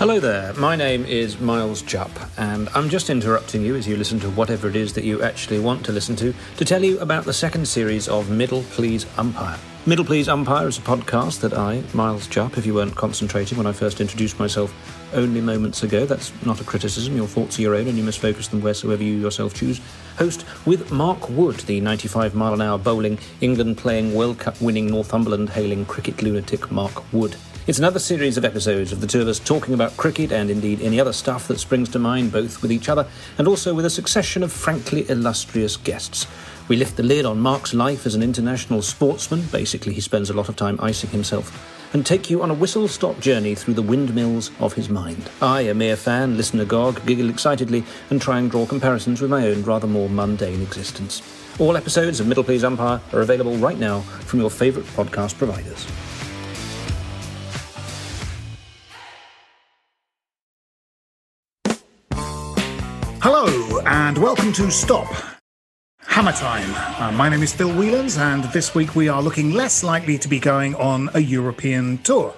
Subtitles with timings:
[0.00, 4.18] Hello there, my name is Miles Jupp, and I'm just interrupting you as you listen
[4.20, 7.26] to whatever it is that you actually want to listen to to tell you about
[7.26, 9.58] the second series of Middle Please Umpire.
[9.84, 13.66] Middle Please Umpire is a podcast that I, Miles Jupp, if you weren't concentrating when
[13.66, 14.74] I first introduced myself
[15.12, 18.20] only moments ago, that's not a criticism, your thoughts are your own and you must
[18.20, 19.82] focus them wheresoever you yourself choose,
[20.16, 24.86] host with Mark Wood, the 95 mile an hour bowling, England playing World Cup winning
[24.86, 27.36] Northumberland hailing cricket lunatic Mark Wood.
[27.66, 30.80] It's another series of episodes of the two of us talking about cricket and indeed
[30.80, 33.90] any other stuff that springs to mind, both with each other and also with a
[33.90, 36.26] succession of frankly illustrious guests.
[36.68, 40.32] We lift the lid on Mark's life as an international sportsman, basically, he spends a
[40.32, 43.82] lot of time icing himself, and take you on a whistle stop journey through the
[43.82, 45.28] windmills of his mind.
[45.42, 49.46] I, a mere fan, listen agog, giggle excitedly, and try and draw comparisons with my
[49.46, 51.22] own rather more mundane existence.
[51.58, 55.86] All episodes of Middle Please Umpire are available right now from your favourite podcast providers.
[64.10, 65.06] And welcome to Stop
[66.00, 66.68] Hammer Time.
[67.00, 70.26] Uh, my name is Phil Whelans, and this week we are looking less likely to
[70.26, 72.34] be going on a European tour.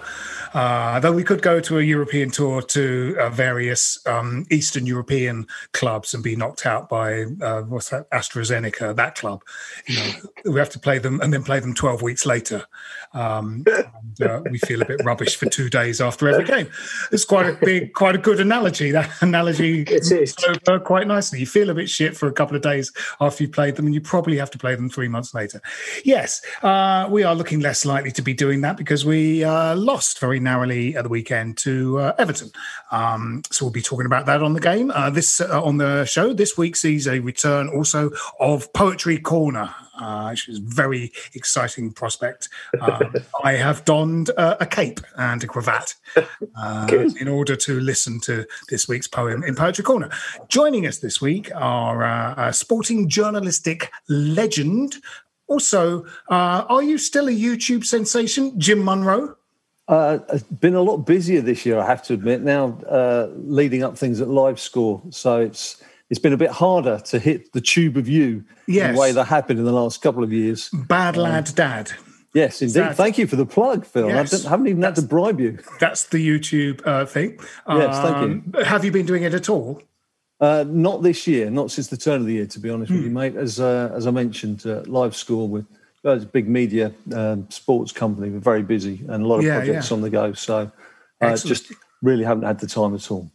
[0.53, 5.47] Uh, though we could go to a European tour to uh, various um, Eastern European
[5.73, 9.43] clubs and be knocked out by uh, what's that AstraZeneca, that club.
[9.87, 12.67] You know, we have to play them and then play them twelve weeks later.
[13.15, 16.69] Um, and, uh, we feel a bit rubbish for two days after every game.
[17.11, 18.91] It's quite a big, quite a good analogy.
[18.91, 20.35] That analogy is.
[20.69, 21.41] over quite nicely.
[21.41, 23.95] You feel a bit shit for a couple of days after you played them, and
[23.95, 25.61] you probably have to play them three months later.
[26.05, 30.19] Yes, uh, we are looking less likely to be doing that because we uh, lost
[30.19, 32.51] very narrowly at the weekend to uh, Everton.
[32.91, 34.91] Um, so we'll be talking about that on the game.
[34.91, 39.75] Uh, this uh, on the show this week sees a return also of Poetry Corner.
[40.03, 42.49] Uh, which is a very exciting prospect.
[42.81, 43.15] Um,
[43.45, 45.95] I have donned uh, a cape and a cravat
[46.61, 46.89] uh,
[47.21, 50.11] in order to listen to this week's poem in Poetry Corner.
[50.49, 54.97] Joining us this week are uh, a sporting journalistic legend.
[55.47, 59.37] Also, uh, are you still a YouTube sensation, Jim Munro?
[59.87, 62.43] Uh, it's been a lot busier this year, I have to admit.
[62.43, 65.81] Now, uh, leading up things at LiveScore, so it's
[66.13, 68.95] it's been a bit harder to hit the tube of you in Yes.
[68.95, 70.69] the way that happened in the last couple of years.
[70.87, 71.91] Bad lad, dad.
[72.35, 72.75] Yes, indeed.
[72.81, 74.09] that- Thank you for the plug, Phil.
[74.09, 74.31] Yes.
[74.35, 75.59] I didn't- haven't even had to bribe you.
[75.81, 77.39] That's the YouTube uh, thing.
[77.67, 78.63] Yes, thank you.
[78.63, 79.81] Have you been doing it at all?
[80.39, 83.01] Uh, not this year, not since the turn of the year, to be honest with
[83.05, 83.15] you, Hmm.
[83.15, 83.37] mate.
[83.37, 85.65] As uh, as I mentioned, uh, LiveScore with
[86.05, 88.29] a big media um, sports company.
[88.29, 89.95] We're very busy and a lot of Yeah, projects yeah.
[89.97, 90.33] on the go.
[90.35, 90.71] So
[91.23, 91.73] uh, just
[92.03, 93.31] really haven't had the time at all.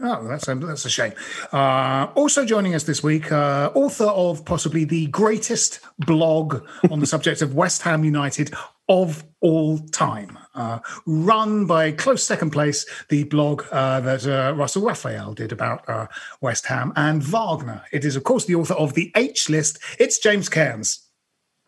[0.00, 1.12] Oh, that's a, that's a shame.
[1.52, 7.06] Uh, also joining us this week, uh, author of possibly the greatest blog on the
[7.14, 8.52] subject of West Ham United
[8.88, 14.82] of all time, uh, run by close second place, the blog uh, that uh, Russell
[14.82, 16.06] Raphael did about uh,
[16.40, 17.82] West Ham and Wagner.
[17.90, 19.78] It is, of course, the author of the H List.
[19.98, 21.08] It's James Cairns.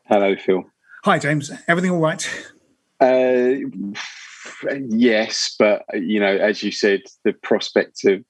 [0.04, 0.64] Hello, Phil.
[1.04, 1.50] Hi, James.
[1.66, 2.28] Everything all right?
[3.00, 3.54] Uh,
[4.88, 8.24] yes, but you know, as you said, the prospect of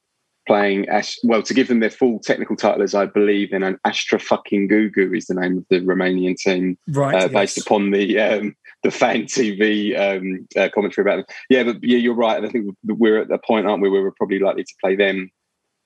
[0.47, 1.17] playing Ash.
[1.23, 4.67] Well, to give them their full technical title, as I believe, in an Astra fucking
[4.67, 7.15] Gugu is the name of the Romanian team, right?
[7.15, 7.31] Uh, yes.
[7.31, 11.35] Based upon the um, the fan TV um, uh, commentary about them.
[11.49, 12.37] Yeah, but yeah, you're right.
[12.37, 14.95] And I think we're at the point, aren't we, where we're probably likely to play
[14.95, 15.29] them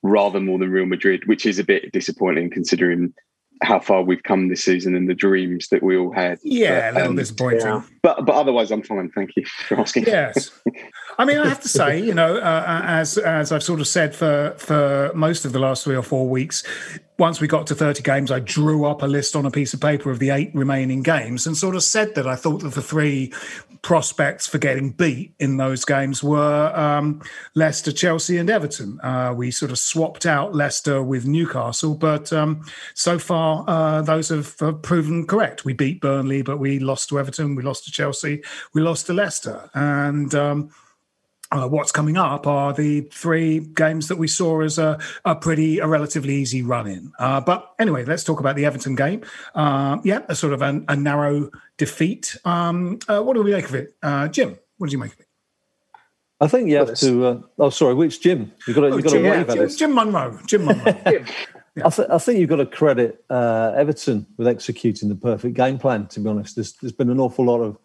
[0.02, 3.12] rather more than Real Madrid, which is a bit disappointing considering
[3.62, 6.38] how far we've come this season and the dreams that we all had.
[6.42, 7.60] Yeah, but, a little um, disappointing.
[7.60, 7.82] Yeah.
[8.02, 9.10] But but otherwise, I'm fine.
[9.10, 10.04] Thank you for asking.
[10.04, 10.50] Yes,
[11.18, 14.14] I mean, I have to say, you know, uh, as as I've sort of said
[14.14, 16.64] for for most of the last three or four weeks,
[17.18, 19.80] once we got to 30 games, I drew up a list on a piece of
[19.80, 22.82] paper of the eight remaining games and sort of said that I thought that the
[22.82, 23.32] three
[23.84, 27.22] prospects for getting beat in those games were um,
[27.54, 28.98] Leicester, Chelsea, and Everton.
[29.02, 32.64] Uh, we sort of swapped out Leicester with Newcastle, but um,
[32.94, 35.66] so far uh, those have proven correct.
[35.66, 38.42] We beat Burnley, but we lost to Everton, we lost to Chelsea,
[38.72, 39.68] we lost to Leicester.
[39.74, 40.70] And um,
[41.54, 45.78] uh, what's coming up are the three games that we saw as a, a pretty,
[45.78, 47.12] a relatively easy run in.
[47.18, 49.22] Uh, but anyway, let's talk about the Everton game.
[49.54, 52.36] Uh, yeah, a sort of a, a narrow defeat.
[52.44, 54.58] Um, uh, what do we make of it, uh, Jim?
[54.78, 55.26] What did you make of it?
[56.40, 57.26] I think you have to.
[57.26, 58.52] Uh, oh, sorry, which Jim?
[58.66, 60.40] You've got to, oh, you've got Jim, to yeah, wave Jim, at Jim Munro.
[60.46, 60.84] Jim Munro.
[61.06, 61.84] yeah.
[61.84, 66.06] I, th- I, think you've got to credit Everton with executing the perfect game plan.
[66.08, 67.78] To be honest, there's, there's been an awful lot of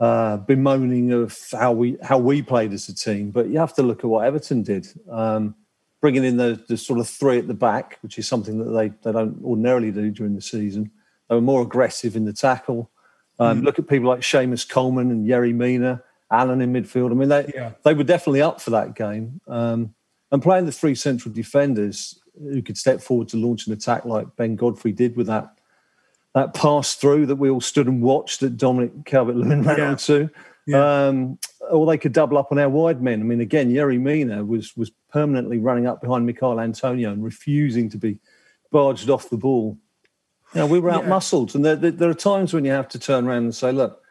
[0.00, 3.82] uh, bemoaning of how we how we played as a team, but you have to
[3.82, 5.54] look at what Everton did, um,
[6.00, 8.88] bringing in the, the sort of three at the back, which is something that they,
[9.02, 10.90] they don't ordinarily do during the season.
[11.28, 12.90] They were more aggressive in the tackle.
[13.38, 13.64] Um, mm.
[13.64, 17.10] Look at people like Seamus Coleman and Yerry Mina, Allen in midfield.
[17.10, 17.72] I mean, they yeah.
[17.84, 19.40] they were definitely up for that game.
[19.46, 19.94] Um,
[20.32, 24.34] and playing the three central defenders who could step forward to launch an attack like
[24.36, 25.56] Ben Godfrey did with that
[26.34, 29.88] that pass through that we all stood and watched that Dominic Calvert Lewin ran yeah.
[29.90, 30.28] onto.
[30.66, 31.06] Yeah.
[31.06, 31.38] Um,
[31.70, 33.20] or they could double up on our wide men.
[33.20, 37.88] I mean, again, Yerry Mina was was permanently running up behind Michail Antonio and refusing
[37.90, 38.18] to be
[38.70, 39.78] barged off the ball.
[40.54, 41.56] You know, we were out muscled, yeah.
[41.56, 44.02] and there, there, there, are times when you have to turn around and say, "Look,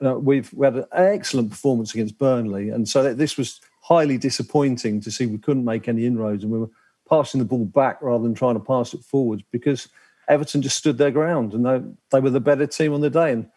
[0.00, 4.18] you know, we've we had an excellent performance against Burnley, and so this was highly
[4.18, 6.70] disappointing to see we couldn't make any inroads, and we were
[7.08, 9.88] passing the ball back rather than trying to pass it forwards because."
[10.28, 11.80] Everton just stood their ground and they,
[12.10, 13.32] they were the better team on the day.
[13.32, 13.50] And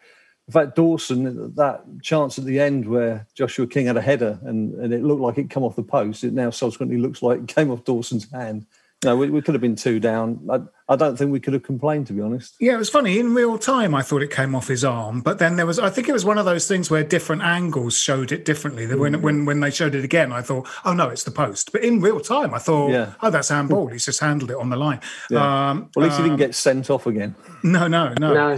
[0.48, 4.74] in fact, Dawson, that chance at the end where Joshua King had a header and,
[4.74, 7.48] and it looked like it come off the post, it now subsequently looks like it
[7.48, 8.66] came off Dawson's hand.
[9.04, 10.48] You know, we, we could have been two down.
[10.50, 12.54] I, I, don't think we could have complained, to be honest.
[12.58, 13.18] Yeah, it was funny.
[13.18, 15.90] In real time, I thought it came off his arm, but then there was, I
[15.90, 18.86] think it was one of those things where different angles showed it differently.
[18.86, 19.22] When, mm-hmm.
[19.22, 21.72] when, when they showed it again, I thought, oh no, it's the post.
[21.72, 23.12] But in real time, I thought, yeah.
[23.20, 23.88] oh, that's handball.
[23.88, 25.00] He's just handled it on the line.
[25.28, 25.70] Yeah.
[25.70, 27.34] Um, well, at least um, he didn't um, get sent off again.
[27.62, 28.56] No, no, no.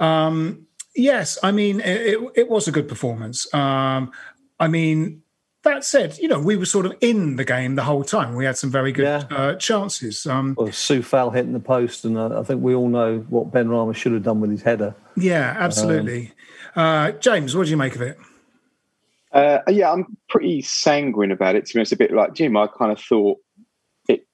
[0.00, 0.04] no.
[0.04, 0.66] Um,
[0.96, 3.52] yes, I mean, it, it, was a good performance.
[3.52, 4.12] Um,
[4.58, 5.22] I mean,
[5.68, 8.34] that said, you know, we were sort of in the game the whole time.
[8.34, 9.36] We had some very good yeah.
[9.36, 10.26] uh, chances.
[10.26, 13.94] Um, well, Coufal hitting the post, and uh, I think we all know what Benrahma
[13.94, 14.94] should have done with his header.
[15.16, 16.32] Yeah, absolutely.
[16.74, 18.18] Um, uh, James, what do you make of it?
[19.32, 21.66] Uh, yeah, I'm pretty sanguine about it.
[21.66, 23.38] To be honest, a bit like Jim, I kind of thought
[24.08, 24.26] it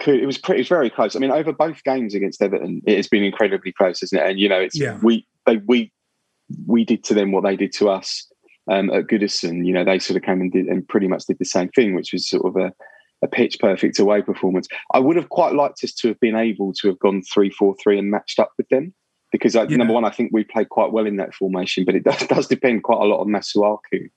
[0.00, 0.20] could.
[0.20, 1.14] It was pretty, it was very close.
[1.14, 4.28] I mean, over both games against Everton, it has been incredibly close, isn't it?
[4.28, 4.98] And you know, it's yeah.
[5.02, 5.92] we they we
[6.66, 8.29] we did to them what they did to us
[8.70, 11.38] um, at Goodison, you know, they sort of came and did and pretty much did
[11.38, 12.72] the same thing, which was sort of a,
[13.20, 14.68] a pitch perfect away performance.
[14.94, 17.74] I would have quite liked us to have been able to have gone three four
[17.82, 18.94] three and matched up with them
[19.32, 19.64] because yeah.
[19.64, 22.46] number one, I think we played quite well in that formation, but it does, does
[22.46, 24.08] depend quite a lot on Masuaku.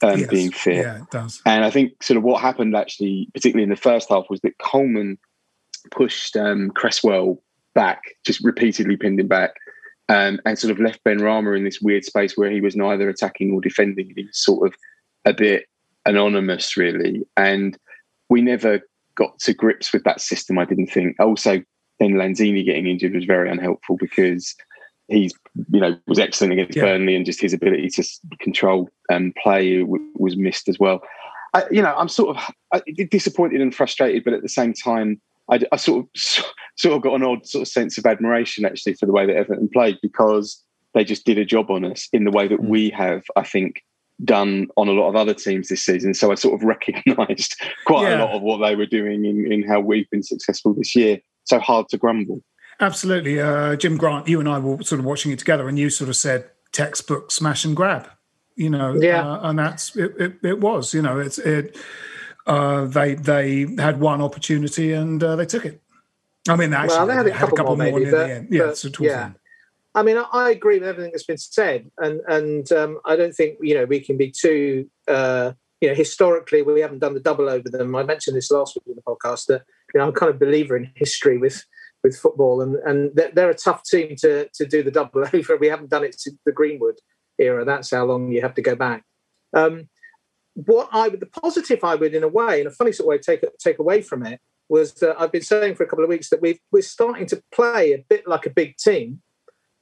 [0.00, 0.28] Um, yes.
[0.28, 0.76] being fit.
[0.76, 1.42] Yeah, it does.
[1.44, 4.56] And I think sort of what happened actually, particularly in the first half, was that
[4.58, 5.18] Coleman
[5.90, 7.42] pushed um, Cresswell
[7.74, 9.54] back, just repeatedly pinned him back
[10.08, 13.52] um, and sort of left Benrahma in this weird space where he was neither attacking
[13.52, 14.12] or defending.
[14.16, 14.74] He was sort of
[15.24, 15.66] a bit
[16.06, 17.26] anonymous, really.
[17.36, 17.76] And
[18.28, 18.80] we never
[19.14, 21.16] got to grips with that system, I didn't think.
[21.20, 21.62] Also,
[21.98, 24.54] then Lanzini getting injured was very unhelpful because
[25.08, 25.34] he's,
[25.72, 26.84] you know, was excellent against yeah.
[26.84, 28.04] Burnley and just his ability to
[28.40, 31.00] control and play was missed as well.
[31.54, 35.60] I, you know, I'm sort of disappointed and frustrated, but at the same time, I,
[35.72, 36.44] I, sort of
[36.76, 39.36] sort of got an odd sort of sense of admiration actually for the way that
[39.36, 40.62] Everton played because
[40.94, 42.68] they just did a job on us in the way that mm.
[42.68, 43.82] we have, I think,
[44.24, 46.14] done on a lot of other teams this season.
[46.14, 48.18] So I sort of recognised quite yeah.
[48.18, 51.20] a lot of what they were doing in, in how we've been successful this year.
[51.44, 52.42] So hard to grumble.
[52.80, 54.28] Absolutely, uh, Jim Grant.
[54.28, 57.32] You and I were sort of watching it together, and you sort of said textbook
[57.32, 58.08] smash and grab.
[58.54, 60.60] You know, yeah, uh, and that's it, it, it.
[60.60, 61.76] was, you know, it's it
[62.48, 65.80] uh, they they had one opportunity and uh, they took it.
[66.48, 68.26] I mean, actually, well, they had a couple, had a couple more, more maybe, but,
[68.26, 69.30] the Yeah, but, yeah.
[69.94, 73.58] I mean, I agree with everything that's been said, and and um, I don't think
[73.60, 77.48] you know we can be too uh, you know, historically we haven't done the double
[77.48, 77.94] over them.
[77.94, 79.62] I mentioned this last week in the podcast that
[79.94, 81.64] you know I'm kind of believer in history with
[82.02, 85.56] with football, and and they're, they're a tough team to to do the double over.
[85.56, 86.98] We haven't done it since the Greenwood
[87.38, 87.64] era.
[87.64, 89.04] That's how long you have to go back.
[89.54, 89.88] Um,
[90.66, 93.08] what I would, the positive I would, in a way, in a funny sort of
[93.10, 96.10] way, take take away from it was that I've been saying for a couple of
[96.10, 99.22] weeks that we we're starting to play a bit like a big team,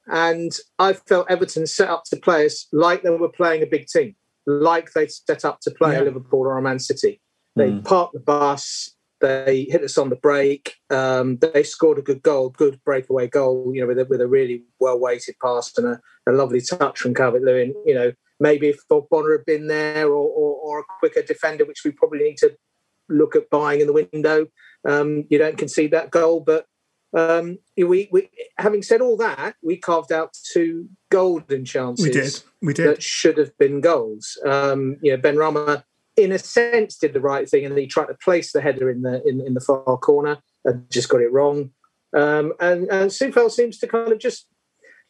[0.07, 3.87] and I felt Everton set up to play us like they were playing a big
[3.87, 4.15] team,
[4.45, 6.01] like they set up to play Yeah.
[6.01, 7.21] a Liverpool or a Man City.
[7.55, 7.83] They Mm.
[7.85, 8.91] parked the bus.
[9.19, 10.75] They hit us on the break.
[10.91, 13.71] Um, they scored a good goal, good breakaway goal.
[13.73, 16.99] You know, with a, with a really well weighted pass and a, a lovely touch
[16.99, 17.73] from Calvert Lewin.
[17.83, 21.83] You know, maybe if Ogbonna had been there, or, or, or a quicker defender, which
[21.83, 22.55] we probably need to
[23.09, 24.47] look at buying in the window,
[24.87, 26.39] um, you don't concede that goal.
[26.39, 26.65] But
[27.13, 32.43] um, we, we, having said all that, we carved out two golden chances We did.
[32.61, 32.87] We did.
[32.87, 34.37] that should have been goals.
[34.45, 35.83] Um, you know, Benrahma,
[36.15, 39.01] in a sense, did the right thing, and he tried to place the header in
[39.03, 41.71] the in, in the far corner and just got it wrong.
[42.15, 44.47] Um, and and Coufal seems to kind of just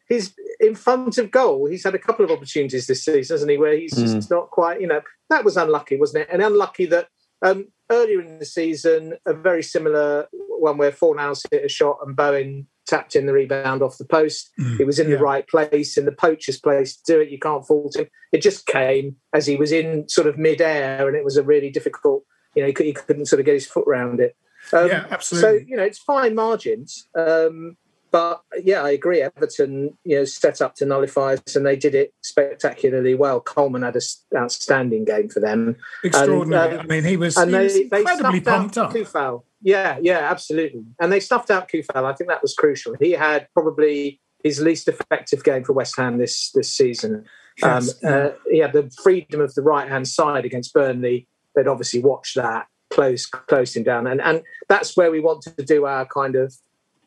[0.07, 1.67] he's in front of goal.
[1.67, 3.57] He's had a couple of opportunities this season, hasn't he?
[3.57, 4.81] Where he's just not quite.
[4.81, 6.29] You know, that was unlucky, wasn't it?
[6.31, 7.07] And unlucky that
[7.41, 12.15] um, earlier in the season, a very similar one where Fornals hit a shot and
[12.15, 14.49] Bowen tapped in the rebound off the post.
[14.59, 15.17] Mm, He was in yeah.
[15.17, 17.29] the right place, in the poacher's place to do it.
[17.29, 18.07] You can't fault him.
[18.31, 21.69] It just came as he was in sort of mid-air, and it was a really
[21.69, 22.23] difficult.
[22.55, 24.35] You know, he, could, he couldn't sort of get his foot around it.
[24.73, 25.59] Um, Yeah, absolutely.
[25.59, 27.07] So you know, it's fine margins.
[27.15, 27.77] Um,
[28.17, 29.21] but yeah, I agree.
[29.21, 33.39] Everton, you know, set up to nullify us, and they did it spectacularly well.
[33.39, 34.01] Coleman had an
[34.35, 35.75] outstanding game for them.
[36.03, 36.77] Extraordinary.
[36.77, 38.93] um, I mean, he was, and he they, was they incredibly snuffed pumped up.
[38.93, 39.43] Coufal.
[39.61, 40.83] Yeah, yeah, absolutely.
[40.99, 42.05] And they stuffed out Coufal.
[42.05, 42.95] I think that was crucial.
[42.99, 47.23] He had probably his least effective game for West Ham this this season.
[47.61, 48.03] Yes.
[48.03, 51.27] Um, uh, he had the freedom of the right hand side against Burnley.
[51.55, 55.85] They'd obviously watched that, close him down, and and that's where we want to do
[55.85, 56.55] our kind of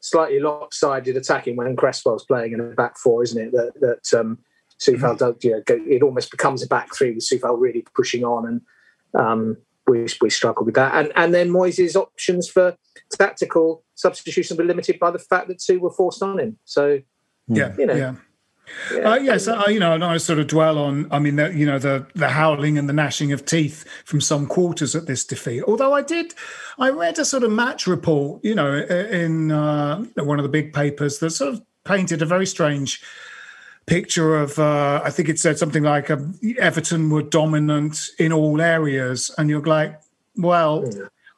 [0.01, 3.53] slightly lopsided attacking when Cresswell's playing in a back four, isn't it?
[3.53, 4.39] That that um,
[4.81, 5.37] Coufal does.
[5.43, 8.61] You know, go, it almost becomes a back three with Coufal really pushing on, and
[9.15, 10.95] um, we we struggle with that.
[10.95, 12.77] And and then Moyes' options for
[13.17, 16.59] tactical substitution were limited by the fact that two were forced on him.
[16.65, 17.01] So
[17.49, 18.15] Yeah, you know, yeah.
[18.93, 21.07] Uh, yes, uh, you know, and I sort of dwell on.
[21.11, 24.47] I mean, the, you know, the the howling and the gnashing of teeth from some
[24.47, 25.63] quarters at this defeat.
[25.65, 26.35] Although I did,
[26.79, 30.73] I read a sort of match report, you know, in uh, one of the big
[30.73, 33.03] papers that sort of painted a very strange
[33.87, 34.59] picture of.
[34.59, 39.49] Uh, I think it said something like um, Everton were dominant in all areas, and
[39.51, 40.01] you're like,
[40.37, 40.91] well.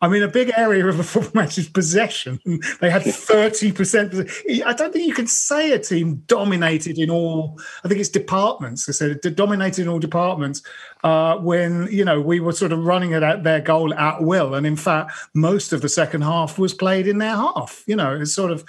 [0.03, 2.41] I mean, a big area of a football match is possession.
[2.81, 4.63] They had 30%.
[4.67, 8.87] I don't think you can say a team dominated in all, I think it's departments.
[8.87, 10.63] They said dominated in all departments
[11.05, 14.55] uh, when, you know, we were sort of running it at their goal at will.
[14.55, 17.85] And in fact, most of the second half was played in their half.
[17.87, 18.65] You know, it's sort of,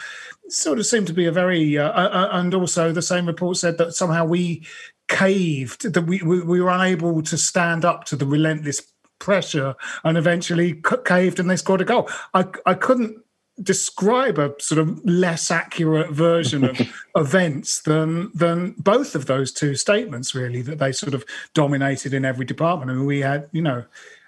[0.49, 3.79] sort of seemed to be a very, uh, uh, and also the same report said
[3.79, 4.67] that somehow we
[5.07, 8.92] caved, that we, we, we were unable to stand up to the relentless
[9.23, 12.09] pressure and eventually caved and they scored a goal.
[12.33, 13.23] I, I couldn't
[13.61, 16.81] describe a sort of less accurate version of
[17.15, 22.25] events than than both of those two statements really that they sort of dominated in
[22.25, 23.85] every department I mean we had you know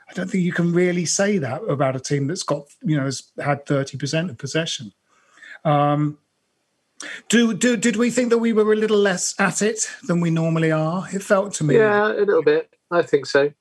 [0.08, 3.06] I don't think you can really say that about a team that's got you know
[3.06, 4.94] has had 30% of possession
[5.66, 6.20] um
[7.28, 10.30] do, do did we think that we were a little less at it than we
[10.30, 12.70] normally are it felt to me yeah, a little bit.
[12.92, 13.52] I think so.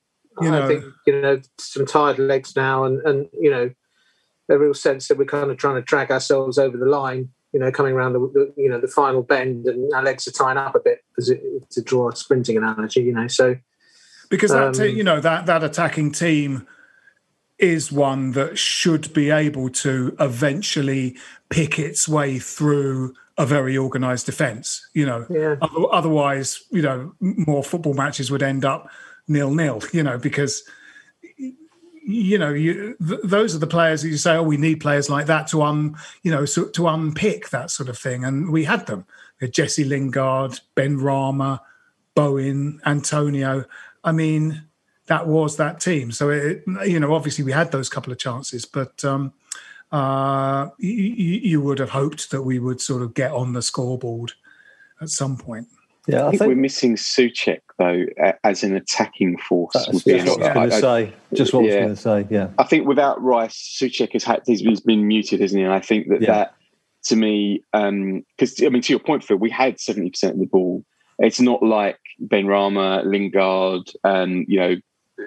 [0.41, 3.71] You I think you know some tired legs now, and and you know
[4.49, 7.29] a real sense that we're kind of trying to drag ourselves over the line.
[7.53, 10.31] You know, coming around the, the you know the final bend, and our legs are
[10.31, 13.01] tying up a bit, as it, to draw a sprinting analogy.
[13.01, 13.55] You know, so
[14.29, 16.67] because that Um, you know that that attacking team
[17.57, 21.15] is one that should be able to eventually
[21.49, 25.55] pick its way through a very organized defense you know Yeah.
[25.91, 28.89] Otherwise you know more football matches would end up
[29.27, 30.63] nil nil you know because
[32.07, 35.09] you know you th- those are the players that you say oh we need players
[35.09, 38.63] like that to un you know so, to unpick that sort of thing and we
[38.63, 39.05] had them
[39.39, 41.59] We had Jesse Lingard Benrahma
[42.15, 43.65] Bowen, Antonio.
[44.03, 44.63] I mean,
[45.07, 46.11] that was that team.
[46.11, 49.33] So it, you know, obviously we had those couple of chances, but um,
[49.91, 54.31] uh, you would have hoped that we would sort of get on the scoreboard
[55.01, 55.67] at some point.
[56.07, 58.05] Yeah, I I think, we're missing Soucek though
[58.43, 59.73] as an attacking force.
[59.73, 61.13] that's would just what I was going to say.
[61.33, 61.79] Just what I was yeah.
[61.81, 62.27] going to say.
[62.29, 62.47] Yeah.
[62.57, 65.63] I think without Rice, Soucek has had he's, he's been muted, isn't he?
[65.63, 66.31] And I think that Yeah.
[66.31, 66.55] that
[67.05, 70.47] to me, because I mean, to your point, Phil, we had seventy percent of the
[70.47, 70.83] ball.
[71.19, 71.97] It's not like
[72.27, 74.75] Benrahma, Lingard, um, you know,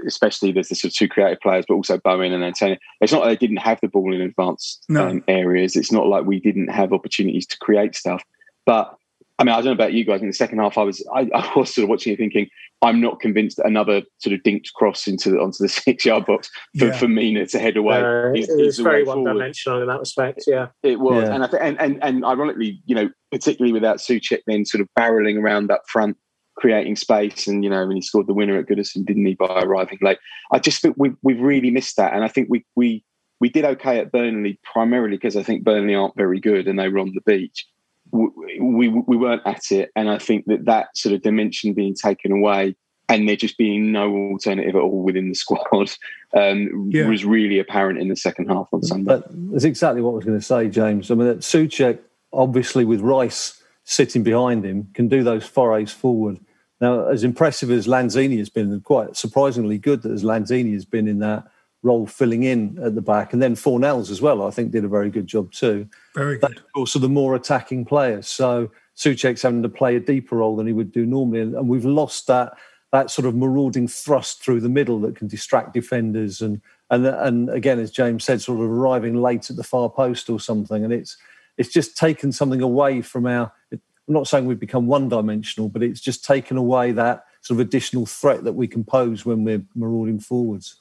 [0.06, 2.76] especially there's the sort of two creative players, but also Bowen and Antonio.
[3.00, 5.08] It's not like they didn't have the ball in advanced No.
[5.08, 5.76] um, areas.
[5.76, 8.22] It's not like we didn't have opportunities to create stuff.
[8.66, 8.94] But
[9.40, 10.20] I mean, I don't know about you guys.
[10.20, 12.48] In the second half, I was I, I was sort of watching it thinking,
[12.82, 16.26] I'm not convinced that another sort of dinked cross into the, onto the six yard
[16.26, 16.92] box for, Yeah.
[16.98, 17.98] for Mina to head away.
[18.02, 19.24] Uh, is- it is was very way forward.
[19.24, 20.44] one-dimensional in that respect.
[20.46, 21.34] Yeah, It was, Yeah.
[21.34, 24.88] and, I th- and and and ironically, you know, particularly without Soucek then sort of
[24.98, 26.16] barreling around up front,
[26.56, 29.62] creating space, and you know, when he scored the winner at Goodison, didn't he, by
[29.62, 30.18] arriving late?
[30.52, 33.04] I just think we've we've really missed that, and I think we we
[33.40, 36.88] we did okay at Burnley primarily because I think Burnley aren't very good and they
[36.88, 37.64] were on the beach.
[38.12, 38.28] We,
[38.60, 42.32] we we weren't at it, and I think that that sort of dimension being taken
[42.32, 42.76] away.
[43.10, 45.64] And there just being no alternative at all within the squad
[46.36, 47.08] um, Yeah.
[47.08, 49.06] was really apparent in the second half on Sunday.
[49.06, 51.10] But that's exactly what I was going to say, James.
[51.10, 52.00] I mean, that Soucek,
[52.34, 56.38] obviously with Rice sitting behind him, can do those forays forward.
[56.82, 60.84] Now, as impressive as Lanzini has been, and quite surprisingly good that as Lanzini has
[60.84, 61.44] been in that
[61.82, 64.88] role filling in at the back, and then Fornals as well, I think did a
[64.88, 65.88] very good job too.
[66.14, 66.56] Very good.
[66.56, 68.26] of course, are the more attacking players.
[68.26, 71.68] So Soucek's having to play a deeper role than he would do normally, and, and
[71.68, 72.54] we've lost that
[72.90, 77.50] that sort of marauding thrust through the middle that can distract defenders, and and and
[77.50, 80.92] again, as James said, sort of arriving late at the far post or something, and
[80.92, 81.16] it's
[81.58, 83.52] it's just taken something away from our.
[83.72, 87.66] I'm not saying we've become one dimensional, but it's just taken away that sort of
[87.66, 90.76] additional threat that we can pose when we're marauding forwards.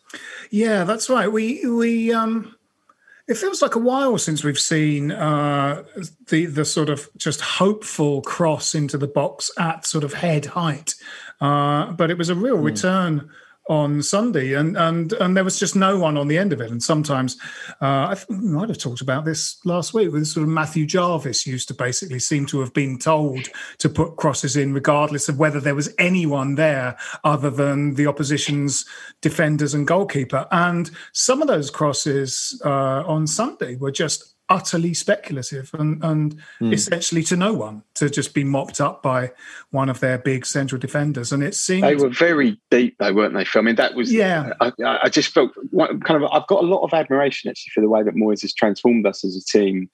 [0.51, 1.31] Yeah, that's right.
[1.31, 2.53] We we um
[3.25, 5.83] it feels like a while since we've seen uh
[6.27, 10.95] the the sort of just hopeful cross into the box at sort of head height.
[11.39, 13.29] Uh but it was a real return
[13.69, 16.71] on Sunday and and and there was just no one on the end of it
[16.71, 17.37] and sometimes
[17.81, 20.85] uh I think we might have talked about this last week with sort of Matthew
[20.85, 25.39] Jarvis used to basically seem to have been told to put crosses in regardless of
[25.39, 28.85] whether there was anyone there other than the opposition's
[29.21, 30.47] defenders and goalkeeper.
[30.51, 36.71] And some of those crosses uh, on Sunday were just utterly speculative and, and hmm.
[36.71, 39.31] essentially to no one to just be mopped up by
[39.71, 41.31] one of their big central defenders.
[41.31, 43.45] And it seemed They were very deep, though, weren't they?
[43.45, 43.61] Phil?
[43.61, 44.11] I mean, that was.
[44.11, 44.53] Yeah.
[44.61, 46.23] I, I just felt kind of.
[46.31, 49.25] I've got a lot of admiration actually for the way that Moyes has transformed us
[49.25, 49.89] as a team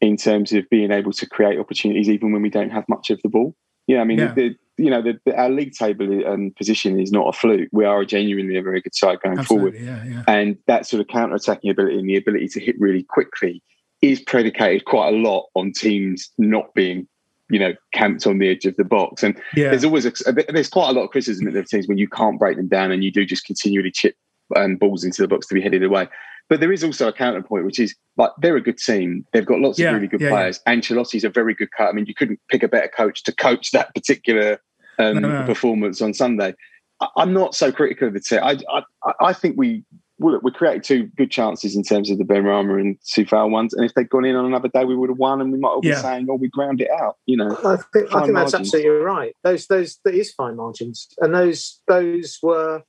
[0.00, 3.20] in terms of being able to create opportunities even when we don't have much of
[3.22, 3.56] the ball.
[3.86, 4.34] Yeah, I mean, Yeah.
[4.34, 7.70] The, you know, the, the, our league table and position is not a fluke.
[7.72, 9.74] We are genuinely a very good side going forward.
[9.74, 10.22] yeah, yeah.
[10.28, 13.62] And that sort of counter-attacking ability and the ability to hit really quickly
[14.02, 17.06] is predicated quite a lot on teams not being,
[17.50, 19.22] you know, camped on the edge of the box.
[19.22, 19.70] And Yeah.
[19.70, 20.12] there's always a,
[20.48, 23.02] there's quite a lot of criticism of teams when you can't break them down and
[23.02, 24.14] you do just continually chip
[24.54, 26.08] um, balls into the box to be headed away.
[26.48, 29.26] But there is also a counterpoint, which is like they're a good team.
[29.32, 30.32] They've got lots Yeah, of really good yeah, yeah.
[30.34, 30.60] players.
[30.68, 31.88] Ancelotti's a very good coach.
[31.88, 34.60] I mean, you couldn't pick a better coach to coach that particular
[34.98, 35.44] um, No, no.
[35.46, 36.54] performance on Sunday.
[37.00, 38.40] I, I'm not so critical of the team.
[38.42, 38.58] I,
[39.04, 39.82] I, I think we
[40.18, 43.74] well, look, we created two good chances in terms of the Benrahma and Coufal ones.
[43.74, 45.74] And if they'd gone in on another day, we would have won, and we might
[45.74, 46.02] have been Yeah.
[46.02, 49.36] saying, "Oh, we ground it out." You know, I think, I think that's absolutely right.
[49.44, 52.82] Those those that is fine margins, and those those were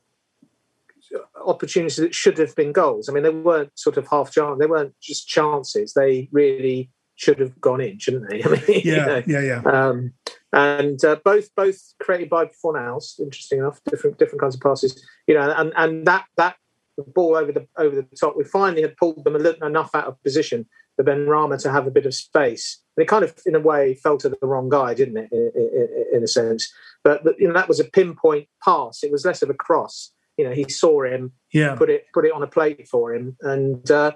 [1.46, 3.08] opportunities that should have been goals.
[3.10, 4.60] I mean, they weren't sort of half chance.
[4.60, 5.94] They weren't just chances.
[5.94, 8.44] They really should have gone in, shouldn't they?
[8.46, 9.24] I mean, you Yeah, know.
[9.26, 9.62] yeah, yeah.
[9.66, 10.13] Um,
[10.54, 13.20] and uh, both both created by Fornals.
[13.20, 15.06] Interesting enough, different different kinds of passes.
[15.28, 16.56] You know, and and that that
[17.03, 18.36] ball over the over the top.
[18.38, 21.88] We finally had pulled them a little enough out of position for Benrahma to have
[21.88, 22.81] a bit of space.
[22.95, 25.29] And it kind of, in a way, fell to the wrong guy, didn't it?
[25.31, 26.71] In, in, in a sense,
[27.03, 29.03] but, but you know that was a pinpoint pass.
[29.03, 30.12] It was less of a cross.
[30.38, 31.75] You know, he saw him, Yeah.
[31.75, 34.12] put it put it on a plate for him, and uh,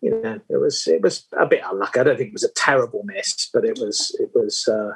[0.00, 2.00] you know it was it was a bit unlucky.
[2.00, 4.92] I don't think it was a terrible miss, but it was it was uh,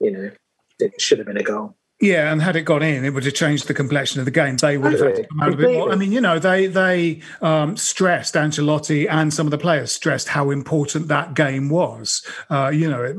[0.00, 0.30] you know
[0.78, 1.76] it should have been a goal.
[1.98, 4.58] Yeah, and had it gone in, it would have changed the complexion of the game.
[4.58, 5.90] They would have had to come out a bit more.
[5.90, 10.28] I mean, you know, they they um, stressed Ancelotti and some of the players stressed
[10.28, 12.22] how important that game was.
[12.50, 13.16] Uh, you know, it,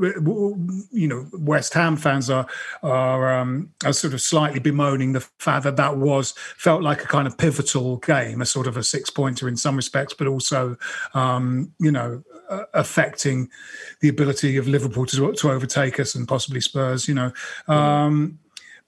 [0.92, 2.46] you know, West Ham fans are
[2.84, 7.08] are, um, are sort of slightly bemoaning the fact that that was felt like a
[7.08, 10.76] kind of pivotal game, a sort of a six pointer in some respects, but also,
[11.14, 13.50] um, you know, uh, affecting
[14.02, 17.08] the ability of Liverpool to to overtake us and possibly Spurs.
[17.08, 17.32] You know.
[17.66, 18.38] Um,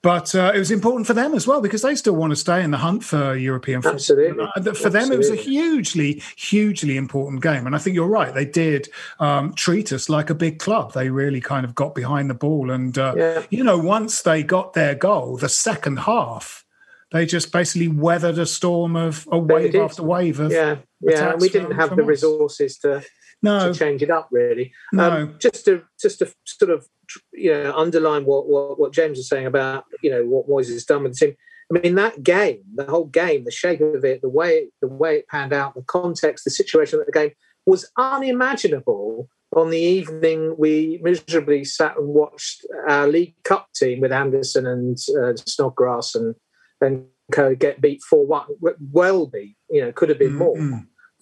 [0.03, 2.63] but uh, it was important for them as well because they still want to stay
[2.63, 3.97] in the hunt for European football.
[3.97, 4.47] Absolutely.
[4.57, 7.67] Uh, For them, it was a hugely, hugely important game.
[7.67, 8.33] And I think you're right.
[8.33, 10.95] They did um, treat us like a big club.
[10.95, 12.71] They really kind of got behind the ball.
[12.71, 13.43] And, uh, Yeah.
[13.51, 16.65] you know, once they got their goal, the second half,
[17.13, 20.51] they just basically weathered a storm of a wave after wave of.
[20.53, 21.33] Yeah, yeah.
[21.33, 22.09] And we didn't from- have from the us.
[22.09, 23.03] resources to
[23.43, 24.73] No, to change it up really.
[24.93, 25.11] No.
[25.11, 26.87] Um, just to just to sort of
[27.33, 30.85] you know underline what, what what James was saying about you know what Moyes has
[30.85, 31.37] done with the team.
[31.73, 35.19] I mean, that game, the whole game, the shape of it, the way the way
[35.19, 37.31] it panned out, the context, the situation of the game
[37.67, 44.13] was unimaginable on the evening we miserably sat and watched our League Cup team with
[44.13, 46.35] Anderson and uh, Snodgrass and
[46.81, 48.47] and co get beat four one.
[48.61, 50.57] Well, be you know could have been more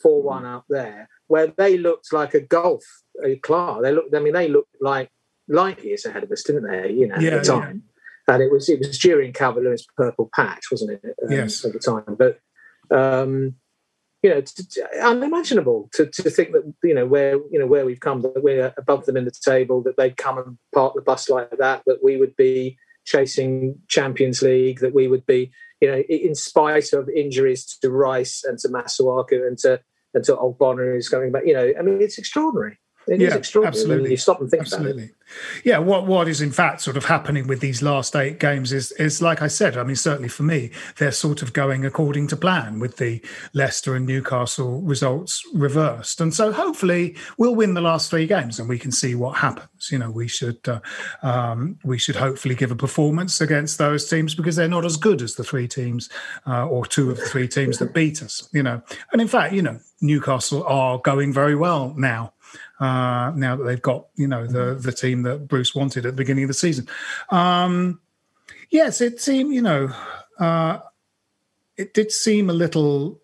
[0.03, 2.85] four one out there where they looked like a golf
[3.24, 3.81] a class.
[3.83, 4.14] They looked.
[4.14, 5.11] I mean, they looked like
[5.48, 6.92] light years ahead of us, didn't they?
[6.92, 7.82] You know, Yeah, at the time.
[8.28, 11.16] And it was it was during Calvert Lewin purple patch, wasn't it?
[11.24, 11.64] um, Yes.
[11.64, 12.16] at the time.
[12.18, 12.40] But
[12.90, 13.54] um,
[14.22, 14.42] you know,
[15.02, 18.74] unimaginable to, to think that you know where you know where we've come, that we're
[18.76, 22.00] above them in the table, that they'd come and park the bus like that, that
[22.02, 27.08] we would be chasing Champions League, that we would be, you know, in spite of
[27.08, 29.80] injuries to Rice and to Masuaku and to
[30.14, 31.44] and to Ogbonna who's coming back.
[31.46, 32.78] You know, I mean, it's extraordinary.
[33.09, 34.11] It is Yeah, extraordinary absolutely.
[34.11, 34.75] you stop and think about it.
[34.81, 35.11] Absolutely.
[35.64, 38.92] Yeah, what what is in fact sort of happening with these last eight games is
[38.92, 39.77] is like I said.
[39.77, 43.21] I mean, certainly for me, they're sort of going according to plan with the
[43.53, 48.68] Leicester and Newcastle results reversed, and so hopefully we'll win the last three games and
[48.68, 49.90] we can see what happens.
[49.90, 50.81] You know, we should uh,
[51.23, 55.21] um, we should hopefully give a performance against those teams because they're not as good
[55.21, 56.09] as the three teams
[56.47, 58.49] uh, or two of the three teams that beat us.
[58.53, 62.33] You know, and in fact, you know, Newcastle are going very well now
[62.81, 66.17] uh, now that they've got you know the the team that Bruce wanted at the
[66.17, 66.88] beginning of the season.
[67.31, 68.01] Um,
[68.71, 69.93] yes, it seemed you know
[70.38, 70.79] uh,
[71.77, 73.21] it did seem a little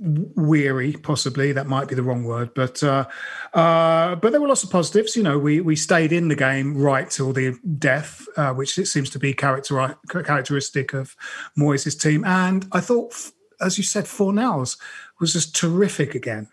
[0.00, 1.52] weary possibly.
[1.52, 3.06] That might be the wrong word but uh
[3.52, 5.16] uh but there were lots of positives.
[5.16, 8.86] You know we we stayed in the game right till the death uh, which it
[8.86, 11.16] seems to be character characteristic of
[11.58, 12.24] Moyes' team.
[12.24, 13.12] And i thought
[13.60, 14.78] as you said Fornals
[15.18, 16.48] was just terrific again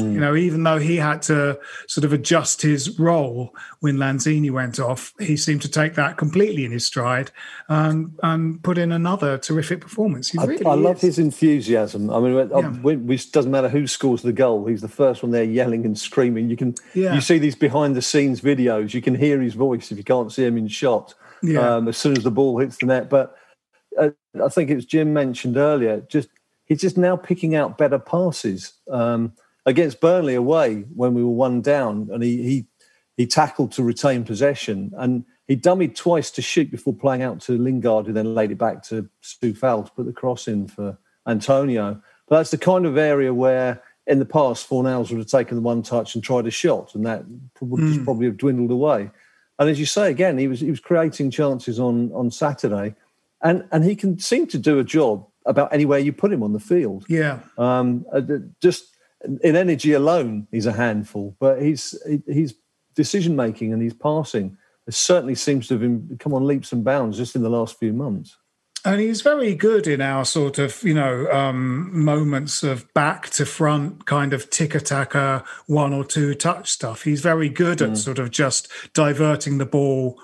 [0.00, 4.80] you know, even though he had to sort of adjust his role when Lanzini went
[4.80, 7.30] off, he seemed to take that completely in his stride
[7.68, 10.30] and and put in another terrific performance.
[10.30, 12.10] He I, really I love his enthusiasm.
[12.10, 13.14] I mean, Yeah.
[13.14, 14.66] it doesn't matter who scores the goal.
[14.66, 16.48] He's the first one there yelling and screaming.
[16.48, 17.14] You can Yeah.
[17.14, 18.94] you see these behind the scenes videos.
[18.94, 21.14] You can hear his voice if you can't see him in shot.
[21.42, 21.76] Yeah.
[21.76, 23.36] Um, as soon as the ball hits the net, but
[23.98, 24.10] uh,
[24.42, 26.00] I think it was Jim mentioned earlier.
[26.08, 26.28] Just
[26.64, 28.72] he's just now picking out better passes.
[28.90, 29.32] Um,
[29.66, 32.66] against Burnley away when we were one down, and he he
[33.16, 37.58] he tackled to retain possession, and he dummied twice to shoot before playing out to
[37.58, 40.96] Lingard, who then laid it back to Coufal to put the cross in for
[41.26, 42.00] Antonio.
[42.28, 45.62] But that's the kind of area where, in the past, Fornals would have taken the
[45.62, 47.24] one touch and tried a shot, and that
[47.60, 48.04] would Mm.
[48.04, 49.10] probably have dwindled away.
[49.58, 52.94] And as you say again, he was he was creating chances on on Saturday,
[53.42, 56.52] and and he can seem to do a job about anywhere you put him on
[56.52, 57.04] the field.
[57.08, 57.40] Yeah.
[57.58, 58.22] Um, uh,
[58.60, 58.91] just
[59.42, 61.36] in energy alone, he's a handful.
[61.38, 62.54] But he's he- he's
[62.94, 64.56] decision making and his passing
[64.86, 67.92] it certainly seems to have come on leaps and bounds just in the last few
[67.92, 68.36] months.
[68.84, 73.46] And he's very good in our sort of, you know, um, moments of back to
[73.46, 77.02] front kind of tick attacker, one or two touch stuff.
[77.02, 80.20] He's very good at sort of just diverting the ball,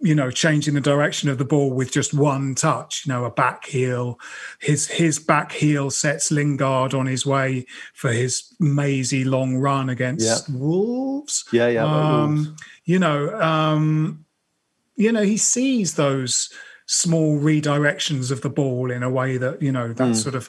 [0.00, 3.30] you know, changing the direction of the ball with just one touch, you know, a
[3.30, 4.18] back heel.
[4.60, 10.48] His his back heel sets Lingard on his way for his mazy long run against
[10.50, 11.44] Wolves.
[11.52, 11.84] Yeah, yeah.
[11.84, 12.50] Um, Wolves.
[12.84, 14.24] you know, um,
[14.94, 16.52] you know, he sees those
[16.86, 20.16] small redirections of the ball in a way that you know that Mm.
[20.16, 20.48] sort of,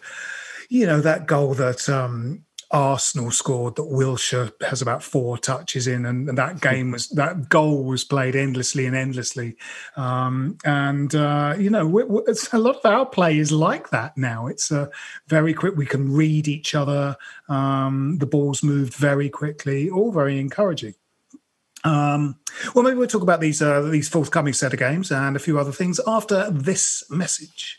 [0.70, 6.06] you know, that goal that um, Arsenal scored that Wilshere has about four touches in,
[6.06, 9.58] and, and that game was that goal was played endlessly and endlessly,
[9.96, 13.90] um, and uh, you know, we, we, it's, a lot of our play is like
[13.90, 14.46] that now.
[14.48, 14.88] It's uh,
[15.28, 15.76] very quick.
[15.76, 17.18] We can read each other.
[17.48, 19.90] Um, the ball's moved very quickly.
[19.90, 20.94] All very encouraging.
[21.84, 22.38] Um,
[22.76, 25.58] well, maybe we'll talk about these uh, these forthcoming set of games and a few
[25.58, 27.79] other things after this message.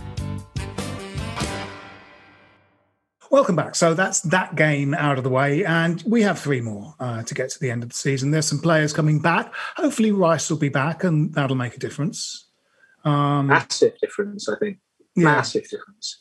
[3.31, 3.73] Welcome back.
[3.75, 7.33] So that's that game out of the way, and we have three more uh, to
[7.33, 8.29] get to the end of the season.
[8.31, 9.51] There's some players coming back.
[9.77, 12.47] Hopefully, Rice will be back, and that'll make a difference.
[13.03, 14.77] Um, Massive difference, I think.
[15.15, 16.17] Massive difference.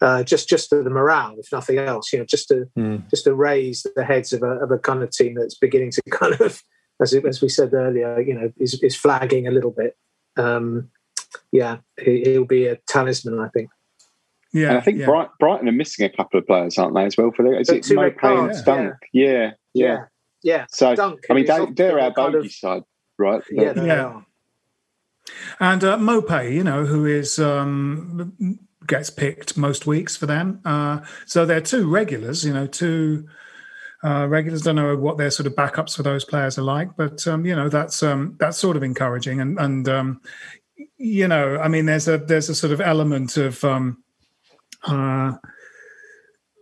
[0.00, 3.08] Uh, just just to the morale, if nothing else, you know, just to Mm.
[3.08, 6.02] just to raise the heads of a, of a kind of team that's beginning to
[6.10, 6.62] kind of,
[7.00, 9.96] as it, as we said earlier, you know, is, is flagging a little bit.
[10.36, 10.90] Um,
[11.52, 13.70] yeah, he, he'll be a talisman, I think.
[14.54, 15.06] Yeah, and I think yeah.
[15.06, 17.32] Bright, Brighton are missing a couple of players, aren't they, as well?
[17.36, 18.94] For the, is The it two red Maupay and Dunk?
[19.12, 19.50] Yeah, yeah.
[19.74, 20.04] Yeah,
[20.42, 20.66] yeah.
[20.70, 22.82] So, Dunk, I mean, they, they're our kind bogey of- side,
[23.18, 23.42] right?
[23.50, 24.04] Yeah, they Yeah.
[24.04, 24.26] are.
[25.58, 30.60] And uh, Maupay, you know, who is um, gets picked most weeks for them.
[30.64, 33.26] Uh, so they're two regulars, you know, two
[34.04, 34.62] uh, regulars.
[34.62, 37.56] Don't know what their sort of backups for those players are like, but um, you
[37.56, 39.40] know, that's um, that's sort of encouraging.
[39.40, 40.20] And and um,
[40.98, 44.03] you know, I mean, there's a there's a sort of element of um,
[44.86, 45.32] uh,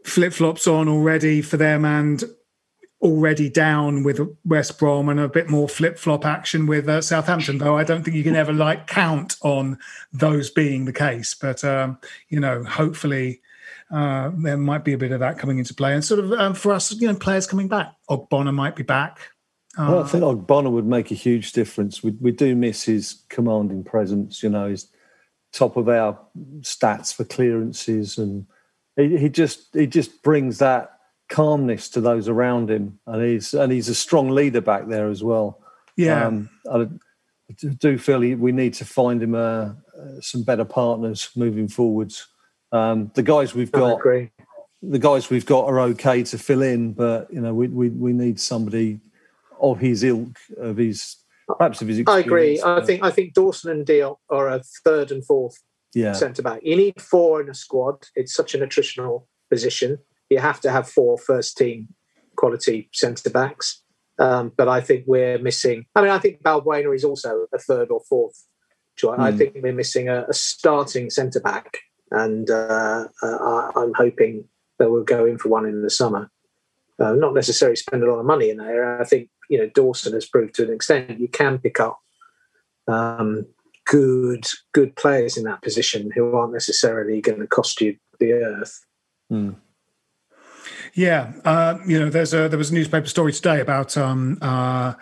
[0.05, 2.25] flip flops on already for them, and
[3.01, 7.59] already down with West Brom and a bit more flip flop action with uh, Southampton.
[7.59, 9.79] Though I don't think you can ever like count on
[10.13, 11.35] those being the case.
[11.35, 13.41] But um, you know, hopefully.
[13.91, 16.55] Uh, there might be a bit of that coming into play, and sort of um,
[16.55, 17.93] for us, you know, players coming back.
[18.09, 19.19] Ogbonna might be back.
[19.77, 22.03] Well, Uh, I think Ogbonna would make a huge difference.
[22.03, 24.43] We, we do miss his commanding presence.
[24.43, 24.87] You know, he's
[25.53, 26.19] top of our
[26.61, 28.47] stats for clearances, and
[28.97, 33.73] he, he just he just brings that calmness to those around him, and he's and
[33.73, 35.61] he's a strong leader back there as well.
[35.97, 36.27] Yeah.
[36.27, 36.87] um, I
[37.79, 39.39] do feel he, we need to find him uh,
[39.99, 42.27] uh, some better partners moving forwards.
[42.71, 44.01] Um, the guys we've got,
[44.83, 48.13] the guys we've got are okay to fill in, but you know we we, we
[48.13, 49.01] need somebody
[49.61, 52.03] of his ilk, of his perhaps of his.
[52.07, 52.61] I agree.
[52.65, 55.57] I think I think Dawson and Diop are a third and fourth
[55.95, 56.13] Yeah.
[56.13, 56.61] centre back.
[56.63, 58.07] You need four in a squad.
[58.15, 59.99] It's such an attritional position.
[60.31, 61.89] You have to have four first team
[62.37, 63.83] quality centre backs.
[64.19, 65.87] Um, but I think we're missing.
[65.97, 68.47] I mean, I think Balbuena is also a third or fourth
[68.97, 69.19] choice.
[69.19, 69.39] I Hmm.
[69.39, 71.79] think we're missing a, a starting centre back,
[72.11, 74.45] and uh, uh, I'm hoping
[74.79, 76.31] that we'll go in for one in the summer.
[76.99, 79.01] Uh, not necessarily spend a lot of money in there.
[79.01, 82.01] I think you know Dawson has proved to an extent you can pick up
[82.89, 83.47] um,
[83.85, 88.85] good good players in that position who aren't necessarily going to cost you the earth.
[89.29, 89.51] Hmm.
[90.95, 94.95] Yeah, uh, you know, there's a there was a newspaper story today about um, uh,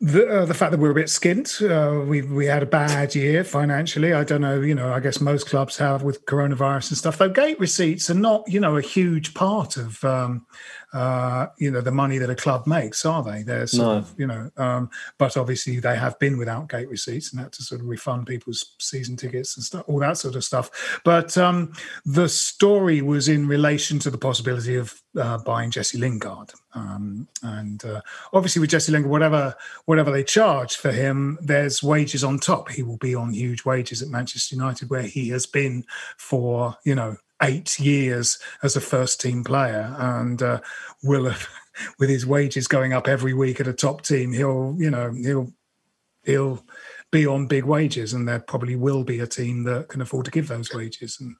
[0.00, 1.48] the uh, the fact that we're a bit skint.
[1.62, 4.12] Uh, we we had a bad year financially.
[4.12, 7.18] I don't know, you know, I guess most clubs have with coronavirus and stuff.
[7.18, 10.46] Though gate receipts are not, you know, a huge part of um,
[10.92, 13.42] uh, you know the money that a club makes, are they?
[13.42, 13.96] They're sort No.
[13.98, 17.62] of, you know, um, but obviously they have been without gate receipts and had to
[17.62, 21.00] sort of refund people's season tickets and stuff, all that sort of stuff.
[21.04, 21.72] But um,
[22.06, 27.84] the story was in relation to the possibility of uh, buying Jesse Lingard, um, and
[27.84, 28.00] uh,
[28.32, 32.70] obviously with Jesse Lingard, whatever whatever they charge for him, there's wages on top.
[32.70, 35.84] He will be on huge wages at Manchester United, where he has been
[36.16, 40.60] for you know eight years as a first team player, and uh,
[41.02, 41.48] will have,
[41.98, 45.52] with his wages going up every week at a top team, he'll you know he'll
[46.24, 46.64] he'll
[47.10, 50.30] be on big wages, and there probably will be a team that can afford to
[50.30, 51.18] give those wages.
[51.20, 51.36] And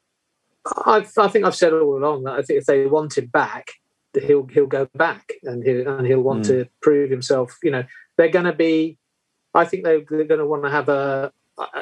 [0.86, 3.72] I, I think I've said all along that I think if they want him back,
[4.14, 6.48] he'll he'll go back and he'll and he'll want Mm.
[6.48, 7.56] to prove himself.
[7.62, 7.84] You know,
[8.16, 8.98] they're going to be.
[9.54, 11.32] I think they, they're going to want to have a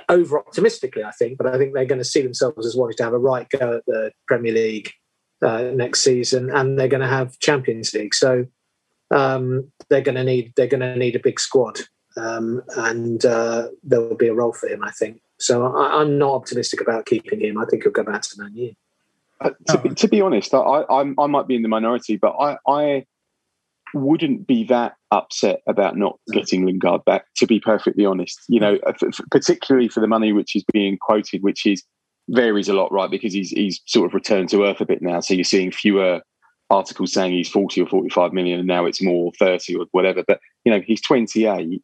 [0.09, 1.05] over optimistically.
[1.05, 3.19] I think, but I think they're going to see themselves as wanting to have a
[3.19, 4.93] right go at the Premier League
[5.43, 8.15] uh, next season, and they're going to have Champions League.
[8.15, 8.47] So
[9.11, 11.81] um, they're going to need they're going to need a big squad,
[12.17, 14.83] um, and uh, there will be a role for him.
[14.83, 15.21] I think.
[15.39, 17.59] So I, I'm not optimistic about keeping him.
[17.59, 18.75] I think he'll go back to Man U.
[19.39, 22.31] Uh, to, be, to be honest, I, I, I might be in the minority, but
[22.41, 23.05] I, I
[23.95, 27.27] wouldn't be that upset about not getting Lingard back.
[27.37, 30.99] To be perfectly honest, you know, f- f- particularly for the money which is being
[31.01, 31.83] quoted, which is
[32.29, 33.11] varies a lot, right?
[33.11, 36.21] Because he's he's sort of returned to earth a bit now, so you're seeing fewer
[36.69, 40.25] articles saying he's 40 or 45 million, and now it's more 30 or whatever.
[40.27, 41.81] But you know, he's 28.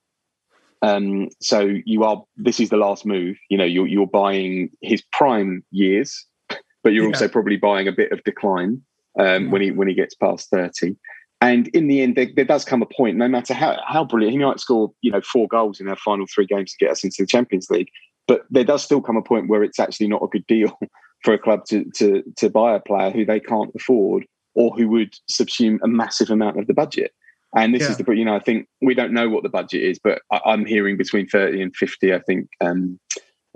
[0.83, 2.25] Um, so you are.
[2.37, 3.37] This is the last move.
[3.49, 6.27] You know, you're you're buying his prime years,
[6.83, 7.11] but you're Yeah.
[7.11, 8.83] also probably buying a bit of decline
[9.19, 10.97] um, when he when he gets past thirty.
[11.43, 13.17] And in the end, there, there does come a point.
[13.17, 16.25] No matter how how brilliant he might score, you know, four goals in our final
[16.33, 17.89] three games to get us into the Champions League,
[18.29, 20.79] but there does still come a point where it's actually not a good deal
[21.25, 24.25] for a club to to to buy a player who they can't afford
[24.55, 27.11] or who would subsume a massive amount of the budget.
[27.57, 27.91] And this Yeah.
[27.91, 30.41] is the you know I think we don't know what the budget is, but I,
[30.47, 32.15] I'm hearing between thirty and fifty.
[32.15, 33.01] I think um,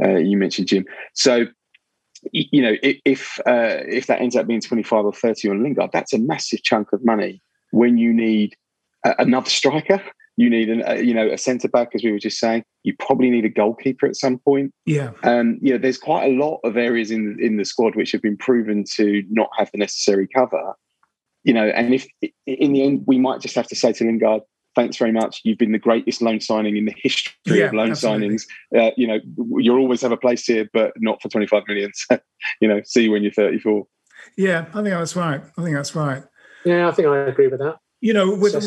[0.04, 0.86] uh, you mentioned Jim.
[1.14, 1.46] So
[2.32, 6.12] you know, if uh, if that ends up being 25 or 30 on Lingard, that's
[6.12, 8.56] a massive chunk of money when you need
[9.18, 10.02] another striker.
[10.38, 12.62] You need an, a, you know a centre back, as we were just saying.
[12.82, 14.72] You probably need a goalkeeper at some point.
[14.84, 15.12] Yeah.
[15.22, 18.20] Um, you know, there's quite a lot of areas in in the squad which have
[18.20, 20.74] been proven to not have the necessary cover.
[21.42, 22.06] You know, and if
[22.46, 24.42] in the end we might just have to say to Lingard,
[24.74, 25.40] thanks very much.
[25.42, 28.28] You've been the greatest loan signing in the history yeah, of loan absolutely.
[28.28, 28.46] signings.
[28.76, 29.18] Uh, you know,
[29.58, 31.90] you'll always have a place here, but not for 25 million.
[32.10, 32.18] So,
[32.60, 33.86] you know, see you when you're 34.
[34.36, 35.40] Yeah, I think that's right.
[35.56, 36.22] I think that's right.
[36.66, 37.78] Yeah, I think I agree with that.
[38.00, 38.62] You know, with,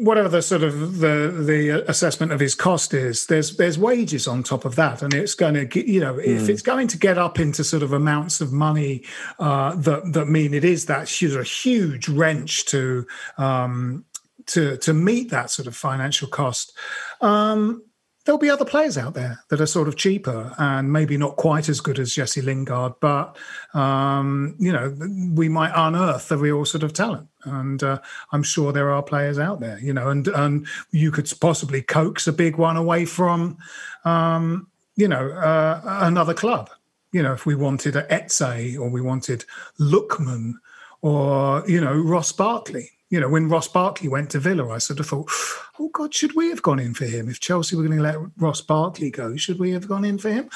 [0.00, 4.42] whatever the sort of the the assessment of his cost is, there's there's wages on
[4.42, 6.48] top of that, and it's going to get you know if mm.
[6.48, 9.04] it's going to get up into sort of amounts of money
[9.38, 13.06] uh, that that mean it is that sort of huge wrench to
[13.38, 14.04] um,
[14.46, 16.72] to to meet that sort of financial cost.
[17.20, 17.84] Um,
[18.24, 21.68] there'll be other players out there that are sort of cheaper and maybe not quite
[21.68, 23.36] as good as Jesse Lingard, but
[23.74, 24.94] um, you know
[25.34, 27.28] we might unearth the real sort of talent.
[27.44, 31.30] And uh, I'm sure there are players out there, you know, and and you could
[31.40, 33.58] possibly coax a big one away from,
[34.04, 36.70] um, you know, uh, another club.
[37.12, 39.44] You know, if we wanted a Eze or we wanted
[39.78, 40.54] Lookman
[41.02, 44.98] or you know Ross Barkley, you know, when Ross Barkley went to Villa, I sort
[44.98, 45.30] of thought,
[45.78, 47.28] oh God, should we have gone in for him?
[47.28, 50.30] If Chelsea were going to let Ross Barkley go, should we have gone in for
[50.30, 50.48] him?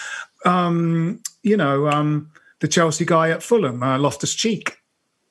[0.47, 4.79] Um, you know, um, the Chelsea guy at Fulham, uh, Loftus Cheek,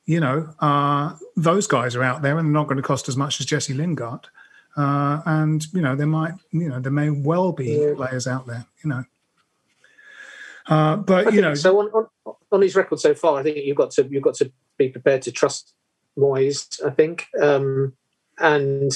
[0.05, 3.17] you know, uh, those guys are out there and they're not going to cost as
[3.17, 4.27] much as Jesse Lingard.
[4.77, 7.95] Uh, and, you know, there might, you know, there may well be yeah.
[7.95, 9.03] players out there, you know.
[10.67, 13.77] Uh, but you know, so on, on, on his record so far, I think you've
[13.77, 15.74] got to you've got to be prepared to trust
[16.17, 17.27] Moyes, I think.
[17.41, 17.93] Um,
[18.37, 18.91] and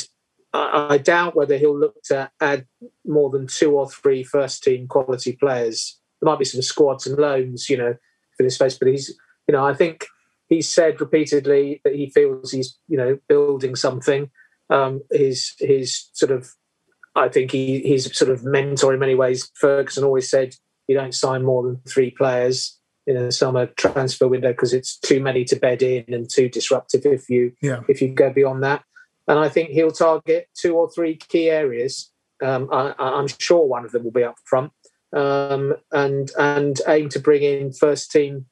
[0.54, 2.66] I, I, doubt whether he'll look to add
[3.06, 6.00] more than two or three first team quality players.
[6.22, 7.96] There might be some squads and loans, you know,
[8.36, 9.16] for this space, but he's,
[9.48, 10.06] you know, I think
[10.48, 14.30] he's said repeatedly that he feels he's, you know, building something.
[14.70, 16.50] Um, his his sort of,
[17.16, 19.52] I think he, he's sort of mentor in many ways.
[19.56, 20.56] Ferguson always said
[20.88, 22.79] you don't sign more than three players
[23.10, 27.06] in a summer transfer window because it's too many to bed in and too disruptive
[27.06, 27.82] if you yeah.
[27.88, 28.84] if you go beyond that.
[29.28, 32.12] And I think he'll target two or three key areas.
[32.42, 34.72] Um, I, am sure one of them will be up front,
[35.12, 38.46] um, and and aim to bring in first team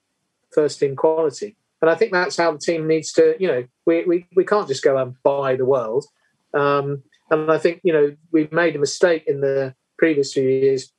[0.53, 1.55] first team quality.
[1.81, 3.35] And I think that's how the team needs to.
[3.39, 6.05] You know, we we, we can't just go and buy the world.
[6.55, 10.91] Um, and I think you know we've made a mistake in the previous few years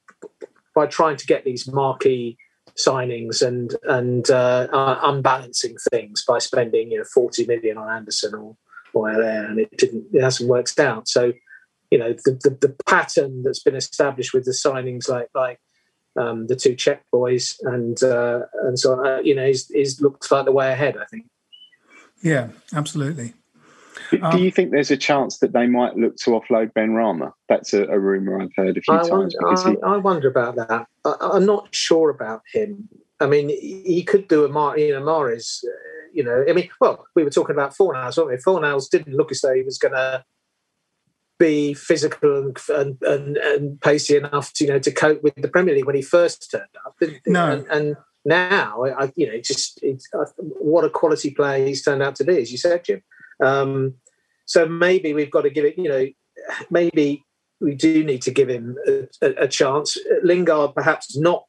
[0.77, 2.39] by trying to get these marquee
[2.79, 4.69] signings and and uh,
[5.03, 8.57] unbalancing things by spending you know 40 million on Anderson or
[8.95, 11.09] or there, and it didn't it hasn't worked out.
[11.09, 11.33] So
[11.91, 15.61] you know the, the, the pattern that's been established with the signings like like
[16.17, 20.31] um, the two Czech boys and uh, and so uh, you know is, is looks
[20.31, 20.97] like the way ahead.
[20.97, 21.27] I think.
[22.23, 23.35] Yeah, absolutely.
[24.11, 27.33] Do, um, you think there's a chance that they might look to offload Benrahma?
[27.49, 29.35] That's a, a rumor I've heard a few I times.
[29.41, 30.87] Wonder, I, I, wonder about that.
[31.05, 32.89] I, am not sure about him.
[33.21, 35.65] I mean, he could do a Mar, you know, Mahrez.
[35.65, 35.69] Uh,
[36.13, 38.37] you know, I mean, well, we were talking about Fornals, weren't we?
[38.37, 40.25] Fornals didn't look as though he was going to
[41.39, 45.47] be physical and, and, and, and, pacey enough to you know to cope with the
[45.47, 46.97] Premier League when he first turned up.
[47.27, 47.53] No.
[47.53, 52.03] And, and now, I, you know, just it's, uh, what a quality player he's turned
[52.03, 53.03] out to be, as you said, Jim.
[53.43, 53.95] Um,
[54.47, 56.07] so maybe we've got to give it, you know,
[56.71, 57.25] maybe
[57.61, 59.97] we do need to give him a, a, a chance.
[60.23, 61.45] Lingard, perhaps not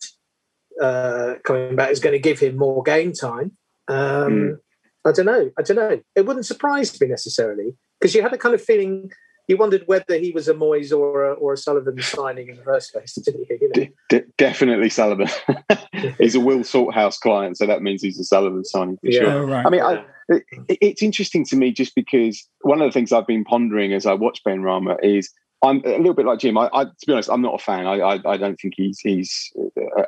[0.81, 3.51] uh, coming back, is going to give him more game time.
[3.87, 4.57] Um, mm.
[5.05, 5.51] I don't know.
[5.57, 6.01] I don't know.
[6.15, 9.11] It wouldn't surprise me necessarily because you had a kind of feeling
[9.49, 12.63] you wondered whether he was a Moyes or a, or a Sullivan signing in the
[12.63, 13.57] first place, didn't you?
[13.59, 13.87] you know?
[14.09, 15.27] De- definitely Sullivan.
[16.19, 19.21] he's a Will Salthouse client, so that means he's a Sullivan signing for yeah.
[19.21, 19.47] sure.
[19.47, 19.65] Right.
[19.65, 23.27] I mean, I, it, it's interesting to me just because one of the things I've
[23.27, 25.29] been pondering as I watch Benrahma is
[25.63, 26.57] I'm a little bit like Jim.
[26.57, 27.85] I, I to be honest, I'm not a fan.
[27.85, 29.51] I, I, I don't think he's he's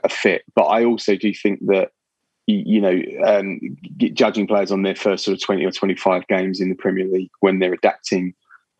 [0.03, 1.91] a fit, but I also do think that
[2.47, 3.60] you know, um,
[3.97, 7.29] judging players on their first sort of 20 or 25 games in the Premier League
[7.39, 8.34] when they're adapting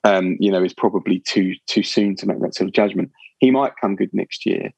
[0.04, 3.12] um, you know, is probably too too soon to make that sort of judgment.
[3.40, 4.72] He might come good next year,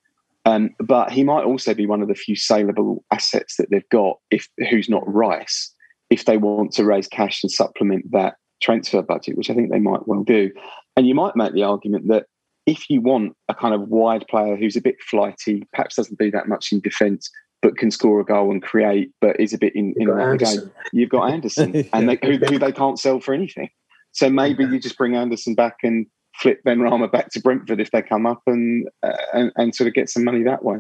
[0.46, 4.20] um, but he might also be one of the few saleable assets that they've got.
[4.32, 5.73] If who's not Rice,
[6.14, 9.80] if they want to raise cash and supplement that transfer budget, which I think they
[9.80, 10.52] might well do,
[10.96, 12.28] and you might make the argument that
[12.68, 16.30] if you want a kind of wide player who's a bit flighty, perhaps doesn't do
[16.30, 17.32] that much in defence,
[17.64, 20.72] but can score a goal and create, but is a bit in, in the game.
[20.92, 23.70] You've got Anderson, and they, who, who, they can't sell for anything.
[24.12, 26.06] So maybe you just bring Anderson back and
[26.36, 29.96] flip Benrahma back to Brentford if they come up and, uh, and, and sort of
[29.96, 30.78] get some money that way.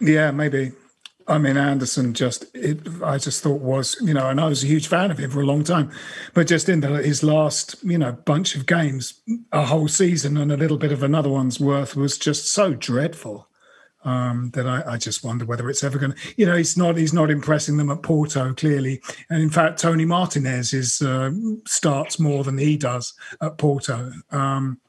[0.00, 0.72] Yeah, maybe.
[1.28, 4.68] I mean, Anderson just, it, I just thought was, you know, and I was a
[4.68, 5.90] huge fan of him for a long time,
[6.34, 9.20] but just in the, his last, you know, bunch of games,
[9.52, 13.48] a whole season and a little bit of another one's worth was just so dreadful
[14.04, 16.96] um, that I, I, just wonder whether it's ever going to, you know, he's not,
[16.96, 19.02] he's not impressing them at Porto clearly.
[19.28, 21.32] And in fact, Toni Martinez is, uh,
[21.66, 24.12] starts more than he does at Porto.
[24.30, 24.80] Um,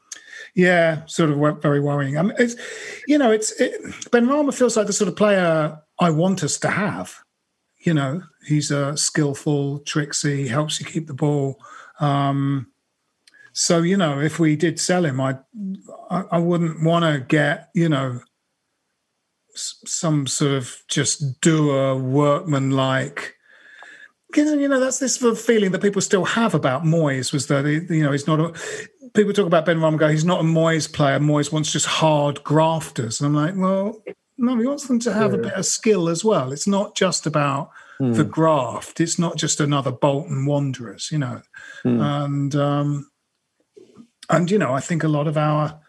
[0.54, 2.18] yeah, sort of very worrying.
[2.18, 2.56] I mean, it's,
[3.06, 3.80] you know, it's it,
[4.10, 7.18] Benrahma feels like the sort of player I want us to have.
[7.78, 11.60] You know, he's a skillful, tricksy, helps you keep the ball.
[12.00, 12.68] Um,
[13.52, 15.38] so you know, if we did sell him, I
[16.10, 18.20] I, I wouldn't want to get you know
[19.54, 23.34] some sort of just doer workman like
[24.36, 28.12] you know that's this feeling that people still have about Moyes was that you know
[28.12, 28.52] he's not a
[29.18, 33.20] people talk about Benrahma go he's not a Moyes player Moyes wants just hard grafters
[33.20, 34.02] and I'm like well
[34.38, 35.38] no, he wants them to have yeah.
[35.38, 36.52] a bit of skill as well.
[36.52, 38.14] It's not just about mm.
[38.14, 39.00] the graft.
[39.00, 41.42] It's not just another Bolton Wanderers, you know.
[41.84, 42.24] Mm.
[42.24, 43.10] And um,
[44.30, 45.80] and you know, I think a lot of our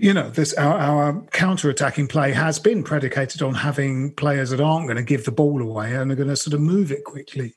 [0.00, 4.86] you know, this our, our counter-attacking play has been predicated on having players that aren't
[4.86, 7.54] going to give the ball away and are going to sort of move it quickly.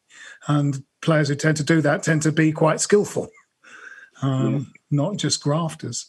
[0.48, 3.30] And players who tend to do that tend to be quite skillful,
[4.22, 4.74] um.
[4.92, 6.08] Not just grafters.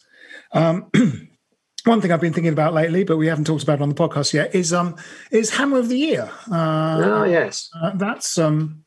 [0.52, 0.90] Um,
[1.84, 4.32] one thing I've been thinking about lately, but we haven't talked about on the podcast
[4.32, 4.96] yet, is um
[5.30, 6.30] is Hammer of the Year.
[6.50, 8.84] Uh, oh yes, uh, that's um.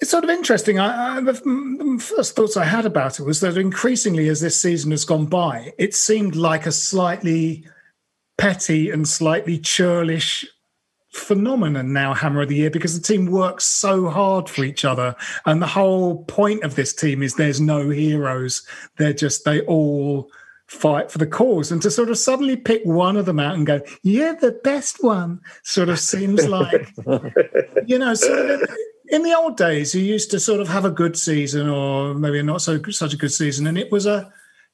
[0.00, 0.80] It's sort of interesting.
[0.80, 4.90] I, I, the first thoughts I had about it was that increasingly, as this season
[4.90, 7.64] has gone by, it seemed like a slightly
[8.36, 10.44] petty and slightly churlish
[11.12, 15.14] phenomenon now hammer of the year because the team works so hard for each other.
[15.46, 18.66] And the whole point of this team is there's no heroes.
[18.96, 20.30] They're just they all
[20.66, 21.70] fight for the cause.
[21.70, 25.02] And to sort of suddenly pick one of them out and go you're the best
[25.02, 26.90] one sort of seems like
[27.86, 28.76] you know sort of
[29.08, 32.42] in the old days you used to sort of have a good season or maybe
[32.42, 33.66] not so such a good season.
[33.66, 34.32] And it was a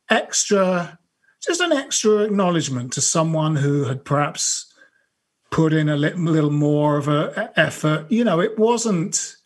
[0.09, 0.99] extra
[1.45, 4.68] just an extra acknowledgement to someone who had perhaps
[5.51, 9.37] put in a little, more of a effort you know it wasn't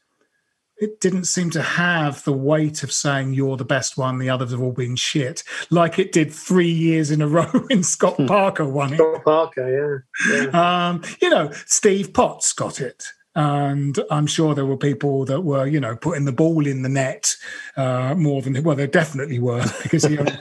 [0.83, 4.51] it didn't seem to have the weight of saying you're the best one, the others
[4.51, 8.27] have all been shit, like it did three years in a row in Scott hmm.
[8.27, 8.97] Parker won it.
[8.97, 10.43] Scott Parker, yeah.
[10.43, 10.89] yeah.
[10.89, 13.07] Um, you know, Steve Potts got it.
[13.35, 16.89] And I'm sure there were people that were, you know, putting the ball in the
[16.89, 17.35] net
[17.77, 20.19] uh, more than well, there definitely were because he.
[20.19, 20.33] only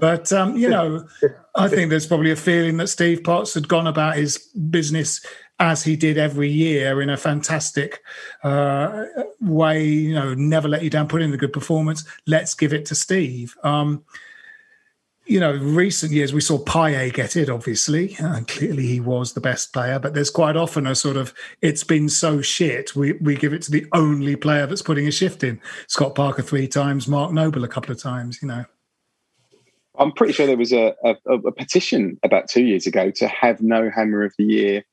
[0.00, 1.06] but um, you know,
[1.54, 5.24] I think there's probably a feeling that Steve Potts had gone about his business
[5.58, 8.02] as he did every year in a fantastic
[8.42, 9.04] uh,
[9.40, 9.84] way.
[9.84, 12.04] You know, never let you down, put in a good performance.
[12.26, 13.54] Let's give it to Steve.
[13.62, 14.04] Um,
[15.26, 18.16] you know, recent years we saw Payet get it, obviously.
[18.18, 21.82] Uh, clearly he was the best player, but there's quite often a sort of, it's
[21.82, 25.42] been so shit, we, we give it to the only player that's putting a shift
[25.42, 25.60] in.
[25.88, 28.64] Scott Parker three times, Mark Noble a couple of times, you know.
[29.98, 33.60] I'm pretty sure there was a, a, a petition about two years ago to have
[33.60, 34.84] no Hammer of the Year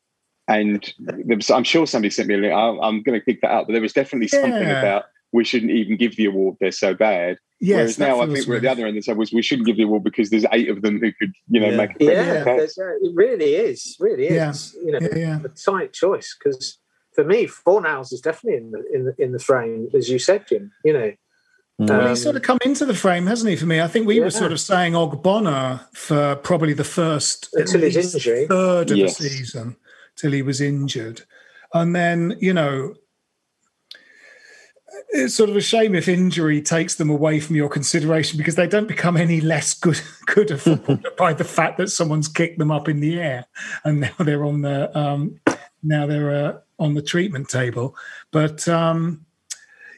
[0.48, 0.94] and
[1.26, 2.54] was, I'm sure somebody sent me a link.
[2.54, 4.80] I'm, I'm going to pick that up, but there was definitely something yeah.
[4.80, 6.58] about we shouldn't even give the award.
[6.60, 7.38] They're so bad.
[7.60, 9.66] Yes, Whereas now I think we're at the other end of the was we shouldn't
[9.66, 11.78] give the award because there's eight of them who could, you know, yeah.
[11.78, 14.76] make a yeah, it really is, really is.
[14.78, 14.86] Yeah.
[14.86, 16.78] You know, yeah, a tight choice because
[17.14, 20.48] for me, Fornals is definitely in the in the in the frame, as you said,
[20.48, 20.72] Jim.
[20.84, 21.14] You know.
[21.80, 23.56] Well, um, he's sort of come into the frame, hasn't he?
[23.56, 27.82] For me, I think we were sort of saying Ogbonna for probably the first until
[27.82, 29.18] his injury, third of yes.
[29.18, 29.76] the season
[30.16, 31.24] till he was injured.
[31.74, 32.94] And then, you know,
[35.10, 38.68] it's sort of a shame if injury takes them away from your consideration because they
[38.68, 42.72] don't become any less good good a footballer by the fact that someone's kicked them
[42.72, 43.46] up in the air
[43.84, 45.40] and now they're on the um,
[45.84, 47.96] now they're uh, on the treatment table.
[48.32, 49.26] But um,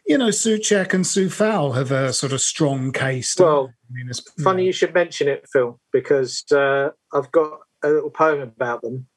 [0.06, 3.36] you know, Soucek and Coufal have a sort of strong case.
[3.38, 4.12] Well, I mean,
[4.44, 9.08] funny you should mention it, Phil, because uh, I've got a little poem about them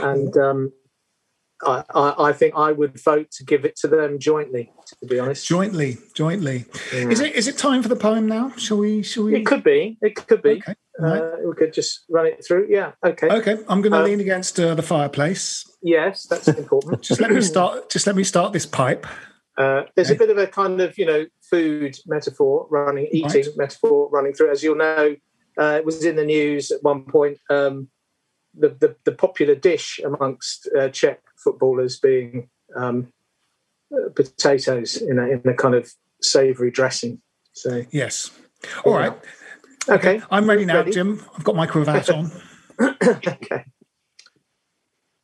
[0.00, 0.72] and um,
[1.64, 4.72] I, I, I, think I would vote to give it to them jointly.
[5.00, 6.64] To be honest, jointly, jointly.
[6.92, 7.08] Yeah.
[7.08, 8.52] Is it is it time for the poem now?
[8.56, 9.02] Shall we?
[9.02, 9.36] Shall we?
[9.36, 9.98] It could be.
[10.02, 10.62] It could be.
[10.62, 10.74] Okay.
[10.98, 11.22] Right.
[11.22, 12.66] Uh, we could just run it through.
[12.68, 12.92] Yeah.
[13.04, 13.28] Okay.
[13.28, 13.58] Okay.
[13.68, 15.68] I'm going to um, lean against uh, the fireplace.
[15.82, 17.02] Yes, that's important.
[17.02, 17.90] just let me start.
[17.90, 19.06] Just let me start this pipe.
[19.56, 20.16] Uh, there's okay.
[20.16, 23.56] a bit of a kind of you know food metaphor running, eating right.
[23.56, 24.50] metaphor running through.
[24.50, 25.16] As you'll know,
[25.58, 27.38] uh, it was in the news at one point.
[27.48, 27.88] Um,
[28.54, 33.12] the, the, the popular dish amongst uh, Czech footballers being um,
[34.14, 37.20] potatoes in a, in a kind of savoury dressing.
[37.52, 38.30] So yes,
[38.84, 38.98] all yeah.
[38.98, 39.18] right.
[39.88, 40.22] Okay.
[40.30, 40.92] I'm ready now, ready?
[40.92, 41.24] Jim.
[41.36, 42.30] I've got my cravat on.
[42.80, 43.64] okay.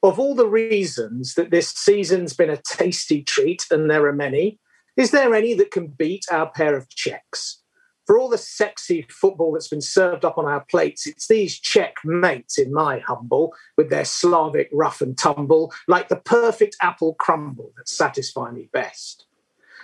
[0.03, 4.59] of all the reasons that this season's been a tasty treat, and there are many,
[4.97, 7.63] is there any that can beat our pair of Czechs?
[8.09, 11.97] For all the sexy football that's been served up on our plates, it's these Czech
[12.07, 17.71] mates, in my humble, with their Slavic rough and tumble, like the perfect apple crumble
[17.77, 19.27] that satisfy me best.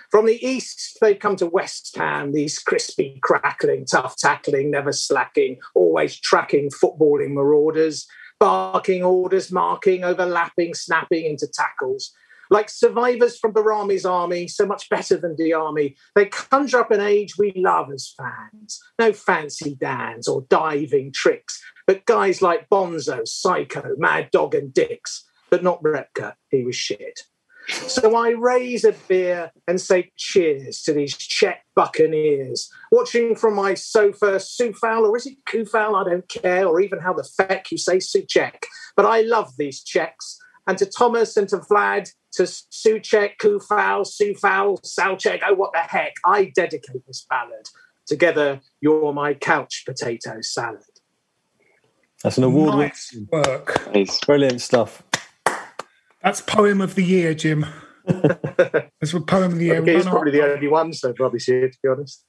[0.09, 5.59] From the east, they come to West Ham, these crispy, crackling, tough tackling, never slacking,
[5.75, 8.07] always tracking footballing marauders,
[8.39, 12.11] barking orders, marking, overlapping, snapping into tackles.
[12.49, 17.01] Like survivors from Barami's army, so much better than the army, they conjure up an
[17.01, 18.81] age we love as fans.
[18.99, 25.23] No fancy dans or diving tricks, but guys like Bonzo, Psycho, Mad Dog, and Dicks.
[25.49, 27.21] But not Repka, he was shit.
[27.67, 32.69] So I raise a beer and say cheers to these Czech buccaneers.
[32.91, 35.95] Watching from my sofa, Sufal, or is it Kufal?
[35.95, 38.63] I don't care, or even how the feck you say Suchek.
[38.95, 40.39] But I love these Czechs.
[40.67, 46.13] And to Thomas and to Vlad, to Suchek, Kufal, Sufal, Salchek, oh, what the heck,
[46.25, 47.67] I dedicate this ballad.
[48.07, 50.81] Together, you're my couch potato salad.
[52.23, 53.91] That's an award Nice work.
[54.25, 55.03] Brilliant stuff.
[56.23, 57.65] That's poem of the year, Jim.
[58.05, 59.81] That's what poem of the year.
[59.81, 62.23] Okay, he's Run probably the on- only one so far this year, to be honest.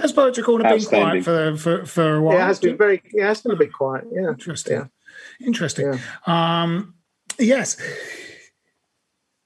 [0.00, 1.22] Has Poetry Corner been Outstanding.
[1.24, 2.34] quiet for, for, for a while?
[2.36, 4.04] Yeah, it has been very, yeah, it's been a bit quiet.
[4.12, 4.90] Yeah, Interesting.
[5.40, 5.98] Interesting.
[6.26, 6.94] Um,
[7.40, 7.76] yes.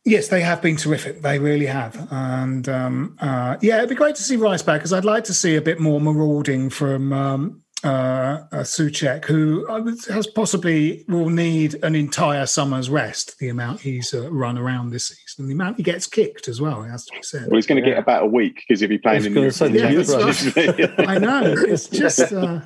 [0.05, 1.23] Yes, they have been terrific.
[1.23, 2.09] They really have.
[2.11, 5.35] And um, uh, yeah, it'd be great to see Rice back because I'd like to
[5.35, 11.29] see a bit more marauding from um, uh, uh, Soucek, who uh, has possibly will
[11.29, 15.77] need an entire summer's rest, the amount he's uh, run around this season, the amount
[15.77, 17.47] he gets kicked as well, it has to be said.
[17.49, 19.53] Well, he's going to get about a week because he'll be playing in the gonna
[19.53, 20.95] say the European youth Championship.
[20.99, 21.55] I know.
[21.59, 22.61] It's just, uh,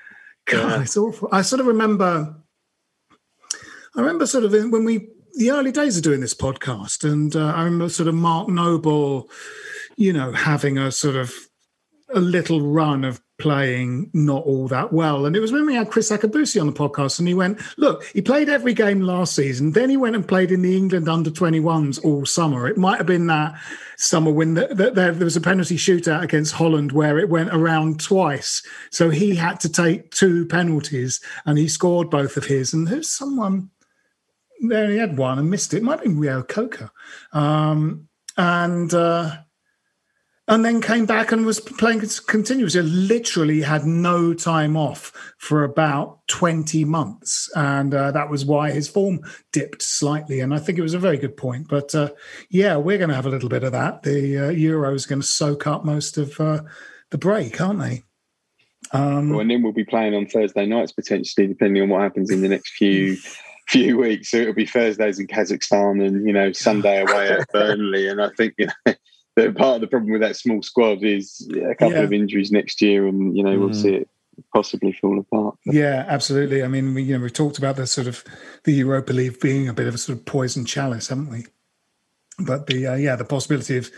[0.46, 1.28] God, it's awful.
[1.30, 2.34] I sort of remember,
[3.96, 7.52] I remember sort of when we, the early days of doing this podcast, and uh,
[7.54, 9.30] I remember sort of Mark Noble,
[9.96, 11.32] you know, having a sort of
[12.12, 15.26] a little run of playing not all that well.
[15.26, 18.04] And it was when we had Kriss Akabusi on the podcast, and he went, Look,
[18.06, 19.72] he played every game last season.
[19.72, 22.68] Then he went and played in the England under 21s all summer.
[22.68, 23.54] It might have been that
[23.96, 27.50] summer when the, the, there, there was a penalty shootout against Holland where it went
[27.52, 28.62] around twice.
[28.90, 32.72] So he had to take two penalties and he scored both of his.
[32.72, 33.70] And there's someone
[34.60, 35.78] there, he had one and missed it.
[35.78, 36.90] It might have been Rio Coca.
[37.32, 39.36] Um, and, uh,
[40.46, 42.82] and then came back and was playing continuously.
[42.82, 47.50] Literally had no time off for about 20 months.
[47.56, 49.20] And uh, that was why his form
[49.52, 50.40] dipped slightly.
[50.40, 51.68] And I think it was a very good point.
[51.68, 52.10] But uh,
[52.50, 54.02] yeah, we're going to have a little bit of that.
[54.02, 56.62] The uh, Euro is going to soak up most of uh,
[57.10, 58.02] the break, aren't they?
[58.92, 62.30] Um, Well, and then we'll be playing on Thursday nights potentially, depending on what happens
[62.30, 63.16] in the next few
[63.68, 64.30] few weeks.
[64.30, 68.08] So it'll be Thursdays in Kazakhstan and you know Sunday away at Burnley.
[68.08, 68.94] And I think you know
[69.36, 72.02] that part of the problem with that small squad is a couple Yeah.
[72.02, 73.82] of injuries next year, and you know we'll Mm.
[73.82, 74.08] see it
[74.52, 75.56] possibly fall apart.
[75.64, 76.64] Yeah, absolutely.
[76.64, 78.24] I mean, we you know we've talked about the sort of
[78.64, 81.46] the Europa League being a bit of a sort of poison chalice, haven't we?
[82.40, 83.90] But the uh, yeah, the possibility of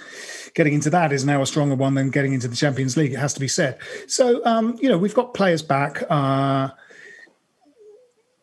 [0.55, 3.15] getting into that is now a stronger one than getting into the Champions League.
[3.15, 3.79] It has to be said.
[4.09, 6.03] So um, you know, we've got players back.
[6.11, 6.69] Uh,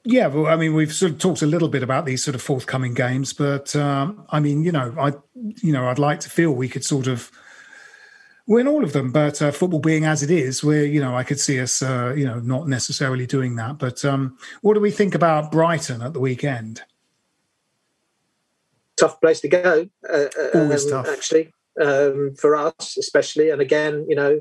[0.06, 2.42] yeah, well, I mean, we've sort of talked a little bit about these sort of
[2.42, 6.52] forthcoming games, but um, I mean, you know, I, you know, I'd like to feel
[6.52, 7.32] we could sort of
[8.46, 9.12] win all of them.
[9.12, 12.14] But uh, football being as it is, where you know, I could see us, uh,
[12.16, 13.78] you know, not necessarily doing that.
[13.78, 16.84] But um, what do we think about Brighton at the weekend?
[18.98, 19.88] tough place to go.
[20.12, 21.08] Uh, Always um, tough.
[21.08, 23.50] actually, um, for us especially.
[23.50, 24.40] And again, you know,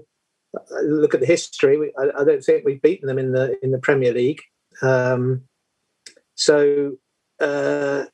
[0.55, 1.79] uh, look at the history.
[1.79, 4.43] We, I, I don't think we've beaten them in the in the Premier League.
[4.81, 5.43] Um,
[6.35, 6.93] so
[7.41, 8.05] uh,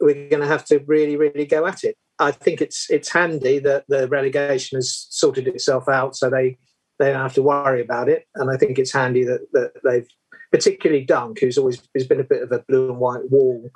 [0.00, 1.96] we're going to have to really, really go at it.
[2.18, 6.56] I think it's it's handy that the relegation has sorted itself out, so they
[6.98, 8.24] they don't have to worry about it.
[8.34, 10.08] And I think it's handy that, that they've,
[10.50, 13.68] particularly Dunk, who's always has been a bit of a blue and white wall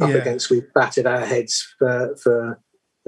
[0.00, 0.16] up Yeah.
[0.16, 0.48] against.
[0.48, 2.58] We've batted our heads for, for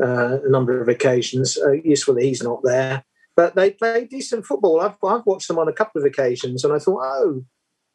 [0.03, 1.57] uh, a number of occasions.
[1.57, 3.05] Uh, useful that he's not there,
[3.37, 4.81] but they play decent football.
[4.83, 7.43] I've I've watched them on a couple of occasions, and I thought, oh,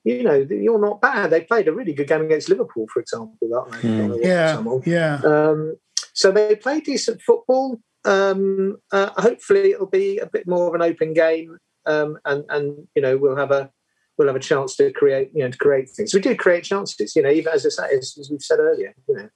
[0.03, 1.29] you know, you're not bad.
[1.29, 3.35] They played a really good game against Liverpool, for example.
[3.41, 3.85] That night.
[3.85, 5.21] I don't know what Yeah, yeah.
[5.25, 5.75] Um,
[6.13, 7.79] so they play decent football.
[8.05, 12.87] Um, uh, hopefully, it'll be a bit more of an open game, um, and and
[12.95, 13.69] you know we'll have a
[14.17, 16.13] we'll have a chance to create you know to create things.
[16.13, 18.93] We do create chances, you know, even as I say, as, as we've said earlier,
[19.07, 19.29] you know.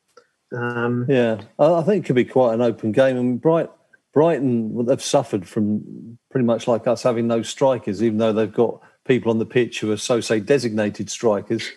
[0.57, 3.18] Um, Yeah, I I think it could be quite an open game.
[3.18, 3.70] And Bright,
[4.14, 8.53] Brighton, well, they've suffered from pretty much like us having no strikers, even though they've
[8.53, 11.72] got people on the pitch who are so say designated strikers.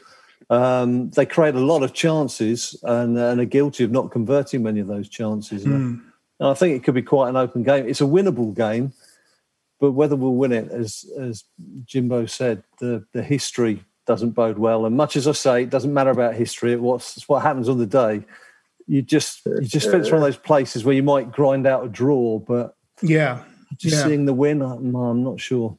[0.49, 4.79] Um, they create a lot of chances and, and, are guilty of not converting many
[4.79, 5.65] of those chances.
[5.65, 6.03] Mm.
[6.39, 7.89] And I think it could be quite an open game.
[7.89, 8.93] It's a winnable game,
[9.81, 11.45] but whether we'll win it, as as
[11.85, 14.87] Jimbo said, the the history doesn't bode well.
[14.87, 16.73] And much as I say, it doesn't matter about history.
[16.73, 18.25] It what's what happens on the day.
[18.87, 21.89] You just you just it's one of those places where you might grind out a
[21.89, 23.43] draw, but yeah,
[23.77, 24.05] just yeah.
[24.05, 25.77] seeing the win, I'm, I'm not sure.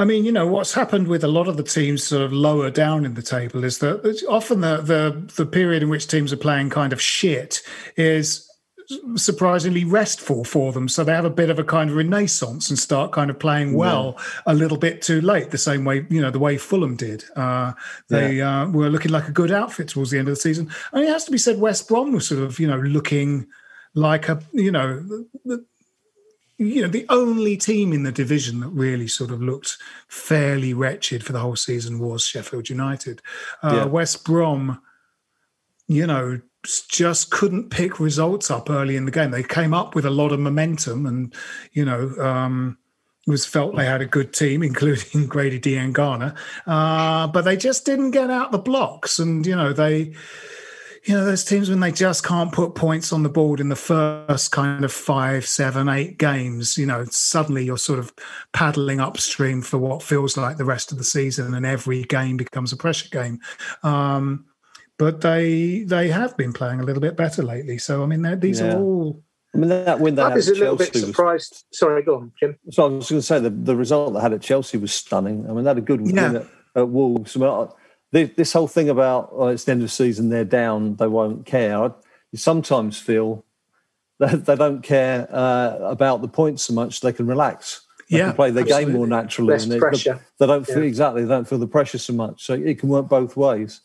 [0.00, 2.70] I mean, you know, what's happened with a lot of the teams sort of lower
[2.70, 6.38] down in the table is that often the the the period in which teams are
[6.38, 7.60] playing kind of shit
[7.98, 8.48] is
[9.16, 10.88] surprisingly restful for them.
[10.88, 13.74] So they have a bit of a kind of renaissance and start kind of playing
[13.74, 14.24] well yeah.
[14.46, 17.22] a little bit too late, the same way, you know, the way Fulham did.
[17.36, 17.74] Uh,
[18.08, 18.62] they yeah.
[18.62, 20.70] uh, were looking like a good outfit towards the end of the season.
[20.94, 23.46] I mean, it has to be said, West Brom was sort of, you know, looking
[23.94, 25.04] like a, you know,
[25.44, 25.64] the,
[26.60, 31.24] you know, the only team in the division that really sort of looked fairly wretched
[31.24, 33.22] for the whole season was Sheffield United.
[33.62, 33.84] Uh, yeah.
[33.86, 34.78] West Brom,
[35.88, 39.30] you know, just couldn't pick results up early in the game.
[39.30, 41.34] They came up with a lot of momentum, and
[41.72, 42.76] you know, um,
[43.26, 46.36] it was felt they had a good team, including Grady Diangana,
[46.66, 49.18] uh, but they just didn't get out the blocks.
[49.18, 50.12] And you know, they,
[51.04, 53.76] you know, those teams when they just can't put points on the board in the
[53.76, 56.76] first kind of five, seven, eight games.
[56.76, 58.12] You know, suddenly you're sort of
[58.52, 62.72] paddling upstream for what feels like the rest of the season, and every game becomes
[62.72, 63.40] a pressure game.
[63.82, 64.44] Um,
[64.98, 67.78] but they they have been playing a little bit better lately.
[67.78, 68.74] So I mean, these yeah.
[68.74, 69.22] are all.
[69.54, 71.64] I mean, that win they I was a little bit surprised.
[71.70, 72.56] Was, Sorry, go on, Jim.
[72.70, 75.44] So I was going to say the, the result they had at Chelsea was stunning.
[75.48, 76.28] I mean, they had a good yeah.
[76.28, 76.46] win at,
[76.76, 77.36] at Wolves.
[77.36, 77.68] I mean,
[78.12, 81.06] this, this, whole thing about oh, it's the end of the season, they're down, they
[81.06, 81.82] won't care.
[81.82, 81.90] I,
[82.32, 83.44] you sometimes feel
[84.18, 87.82] that they don't care uh, about the points so much; they can relax.
[88.08, 88.86] They yeah, can play their absolutely.
[88.86, 89.52] game more naturally.
[89.52, 90.20] Less pressure.
[90.38, 90.88] They, they don't feel yeah.
[90.88, 91.22] exactly.
[91.22, 92.44] They don't feel the pressure so much.
[92.44, 93.80] So it can work both ways.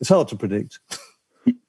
[0.00, 0.80] It's hard to predict.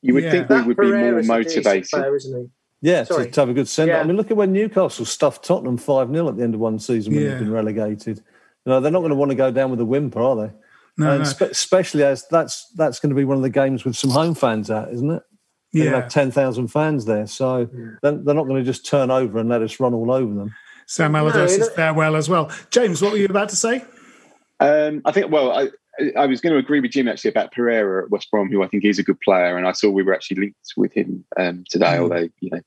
[0.01, 0.31] You would yeah.
[0.31, 1.89] think we would be more motivated.
[1.89, 2.47] Player,
[2.81, 3.89] yeah, to, to, have a good send.
[3.89, 3.99] Yeah.
[3.99, 6.77] I mean, look at when Newcastle stuffed Tottenham 5 0 at the end of one
[6.77, 7.29] season when yeah.
[7.31, 8.17] they've been relegated.
[8.17, 10.53] You know, they're not going to want to go down with a whimper, are they?
[10.97, 11.25] No, and no.
[11.25, 14.35] Spe- especially as that's that's going to be one of the games with some home
[14.35, 15.23] fans at, isn't it?
[15.73, 16.01] They yeah.
[16.01, 17.27] have 10,000 fans there.
[17.27, 17.85] So yeah.
[18.01, 20.55] they're, they're, not going to just turn over and let us run all over them.
[20.87, 22.49] Sam Allardyce's no, farewell as well.
[22.69, 23.83] James, what were you about to say?
[24.61, 25.69] Um, I think, well, I,
[26.17, 28.67] I was going to agree with Jim actually about Pereira at West Brom, who I
[28.67, 31.65] think is a good player, and I saw we were actually linked with him um,
[31.69, 31.97] today.
[31.97, 31.99] Mm.
[31.99, 32.61] Although you know,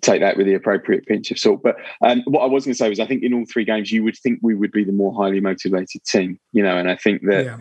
[0.00, 1.62] take that with the appropriate pinch of salt.
[1.62, 3.92] But um, what I was going to say was, I think in all three games,
[3.92, 6.38] you would think we would be the more highly motivated team.
[6.52, 7.44] You know, and I think that.
[7.44, 7.58] Yeah.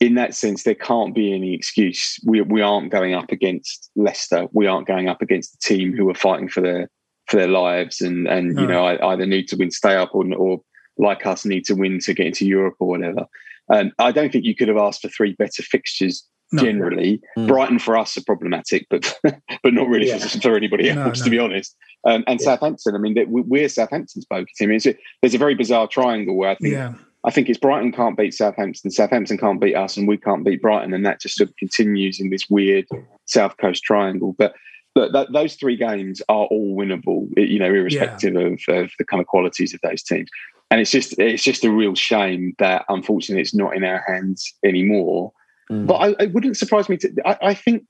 [0.00, 2.18] In that sense, there can't be any excuse.
[2.26, 4.48] We we aren't going up against Leicester.
[4.52, 6.90] We aren't going up against a team who are fighting for their
[7.28, 8.62] for their lives and and no.
[8.62, 10.60] you know either need to win stay up or or
[10.98, 13.26] like us need to win to get into Europe or whatever.
[13.68, 16.62] Um, I don't think you could have asked for three better fixtures no.
[16.62, 17.20] generally.
[17.36, 17.48] Mm.
[17.48, 20.18] Brighton for us are problematic, but but not really yeah.
[20.18, 21.12] for, for, anybody else, no, no.
[21.12, 21.76] to be honest.
[22.06, 22.44] Um, and yeah.
[22.44, 24.70] Southampton, I mean, we're Southampton's poker team.
[24.72, 26.94] It's a, there's a very bizarre triangle where I think yeah.
[27.24, 30.60] I think it's Brighton can't beat Southampton, Southampton can't beat us, and we can't beat
[30.60, 32.86] Brighton, and that just sort of continues in this weird
[33.26, 34.34] South Coast triangle.
[34.38, 34.54] But
[34.94, 39.20] but that, those three games are all winnable, you know, irrespective of, of the kind
[39.20, 40.30] of qualities of those teams
[40.70, 44.54] and it's just it's just a real shame that unfortunately it's not in our hands
[44.64, 45.32] anymore.
[45.70, 45.86] Mm.
[45.86, 47.12] But I, it wouldn't surprise me to.
[47.24, 47.84] I, I think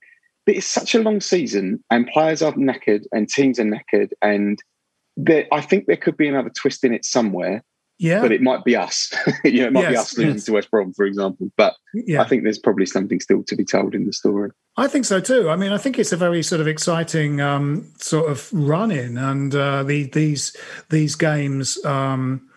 [0.47, 4.61] it's such a long season, and players are knackered, and teams are knackered, and
[5.17, 7.63] there, I think there could be another twist in it somewhere.
[7.97, 9.13] Yeah, but it might be us.
[9.45, 10.45] you know, it might yes, be us losing yes.
[10.45, 11.49] to West Brom, for example.
[11.55, 12.21] But yeah.
[12.21, 14.51] I think there's probably something still to be told in the story.
[14.75, 15.49] I think so too.
[15.49, 19.17] I mean, I think it's a very sort of exciting um, sort of run in,
[19.17, 20.55] and uh, the, these
[20.89, 21.83] these games.
[21.85, 22.49] Um,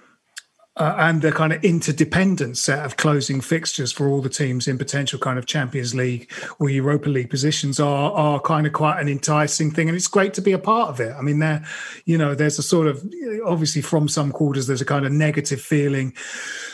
[0.78, 4.78] uh, and the kind of interdependent set of closing fixtures for all the teams in
[4.78, 9.08] potential kind of Champions League or Europa League positions are are kind of quite an
[9.08, 11.12] enticing thing, and it's great to be a part of it.
[11.12, 11.64] I mean, there,
[12.04, 13.04] you know, there's a sort of
[13.44, 16.14] obviously from some quarters there's a kind of negative feeling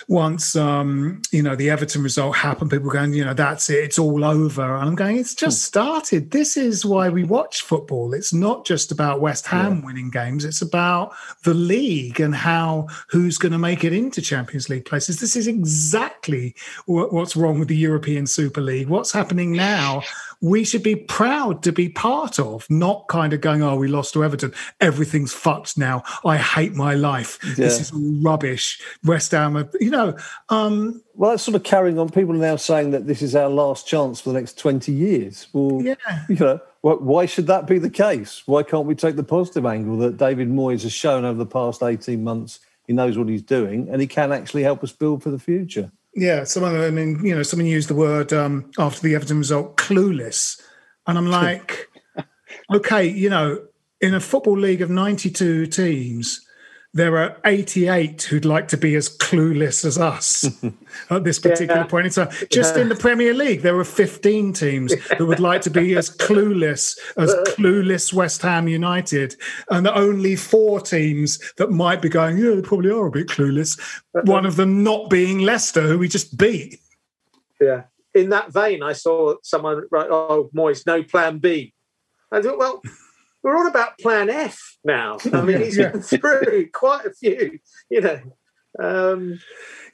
[0.08, 2.70] once um, you know the Everton result happened.
[2.70, 5.66] People going, you know, that's it, it's all over, and I'm going, it's just hmm.
[5.66, 6.30] started.
[6.30, 8.12] This is why we watch football.
[8.12, 9.86] It's not just about West Ham yeah.
[9.86, 14.68] winning games; it's about the league and how who's going to make it into Champions
[14.68, 15.20] League places.
[15.20, 16.54] This is exactly
[16.86, 18.88] what's wrong with the European Super League.
[18.88, 20.02] What's happening now,
[20.40, 24.12] we should be proud to be part of, not kind of going, oh, we lost
[24.14, 24.52] to Everton.
[24.80, 26.02] Everything's fucked now.
[26.24, 27.38] I hate my life.
[27.42, 27.54] Yeah.
[27.54, 28.80] This is rubbish.
[29.04, 30.16] West Ham, you know.
[30.50, 32.10] Um, well, that's sort of carrying on.
[32.10, 35.46] People are now saying that this is our last chance for the next 20 years.
[35.52, 35.94] Well, yeah.
[36.28, 38.42] you know, why should that be the case?
[38.44, 41.82] Why can't we take the positive angle that David Moyes has shown over the past
[41.82, 45.30] 18 months he knows what he's doing, and he can actually help us build for
[45.30, 45.90] the future.
[46.14, 46.76] Yeah, someone.
[46.80, 50.60] I mean, you know, someone used the word um, after the Everton result, clueless,
[51.06, 51.88] and I'm like,
[52.72, 53.64] okay, you know,
[54.00, 56.43] in a football league of 92 teams,
[56.94, 60.44] there are 88 who'd like to be as clueless as us
[61.10, 61.86] at this particular yeah.
[61.86, 62.30] point in time.
[62.50, 62.82] Just yeah.
[62.82, 66.96] in the Premier League, there are 15 teams who would like to be as clueless
[67.16, 69.34] as clueless West Ham United,
[69.70, 73.78] and only four teams that might be going, yeah, they probably are a bit clueless.
[74.14, 74.22] Uh-huh.
[74.24, 76.78] One of them not being Leicester, who we just beat.
[77.60, 77.84] Yeah.
[78.14, 81.74] In that vein, I saw someone write, oh, Moyes, no plan B.
[82.30, 82.80] I thought, well,
[83.44, 85.18] we're on about Plan F now.
[85.32, 85.90] I mean, he's yeah.
[85.90, 87.58] been through quite a few,
[87.90, 88.20] you know.
[88.80, 89.38] Um,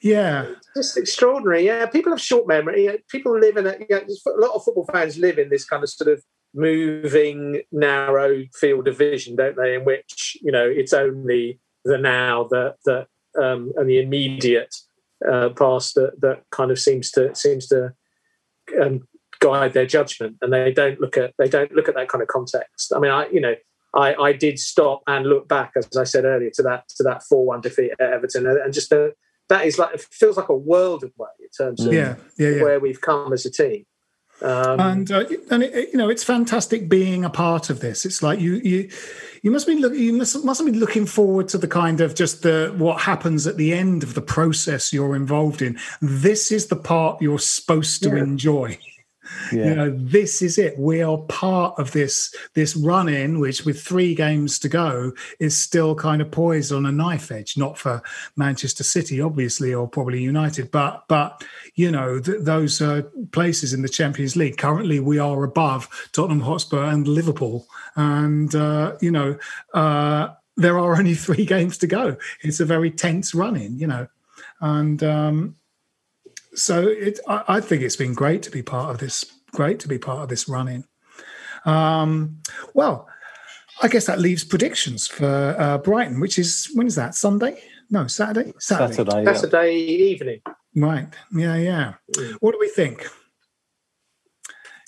[0.01, 1.65] yeah, just extraordinary.
[1.65, 2.89] Yeah, people have short memory.
[3.09, 5.83] People live in a, you know, a lot of football fans live in this kind
[5.83, 6.23] of sort of
[6.55, 9.75] moving, narrow field of vision, don't they?
[9.75, 13.07] In which you know it's only the now that that
[13.39, 14.73] um, and the immediate
[15.29, 17.93] uh, past that that kind of seems to seems to
[18.81, 19.07] um,
[19.41, 22.27] guide their judgment and they don't look at they don't look at that kind of
[22.27, 23.55] context i mean i you know
[23.95, 27.23] i i did stop and look back as i said earlier to that to that
[27.31, 29.09] 4-1 defeat at everton and just uh,
[29.49, 32.49] that is like it feels like a world of way in terms of yeah, yeah,
[32.49, 32.63] yeah.
[32.63, 33.85] where we've come as a team
[34.41, 38.05] um, and uh, and it, you know it's fantastic being a part of this.
[38.05, 38.89] It's like you you
[39.43, 42.41] you must be look, you must must be looking forward to the kind of just
[42.41, 45.77] the what happens at the end of the process you're involved in.
[46.01, 48.23] This is the part you're supposed to yeah.
[48.23, 48.79] enjoy.
[49.51, 49.65] Yeah.
[49.65, 50.77] You know, this is it.
[50.77, 55.57] We are part of this this run in, which with three games to go is
[55.57, 57.57] still kind of poised on a knife edge.
[57.57, 58.01] Not for
[58.35, 61.43] Manchester City, obviously, or probably United, but but
[61.75, 64.57] you know th- those uh, places in the Champions League.
[64.57, 69.37] Currently, we are above Tottenham Hotspur and Liverpool, and uh, you know
[69.73, 72.17] uh, there are only three games to go.
[72.41, 74.07] It's a very tense run in, you know,
[74.61, 75.03] and.
[75.03, 75.55] Um,
[76.53, 79.25] so it, I, I, think it's been great to be part of this.
[79.51, 80.85] Great to be part of this running.
[81.65, 82.41] Um,
[82.73, 83.07] well,
[83.81, 87.15] I guess that leaves predictions for uh, Brighton, which is when is that?
[87.15, 87.61] Sunday?
[87.89, 88.53] No, Saturday.
[88.59, 88.93] Saturday.
[88.93, 89.33] Saturday, yeah.
[89.33, 90.41] Saturday evening.
[90.75, 91.07] Right.
[91.33, 91.57] Yeah.
[91.57, 91.93] Yeah.
[92.15, 92.33] Mm.
[92.39, 93.07] What do we think?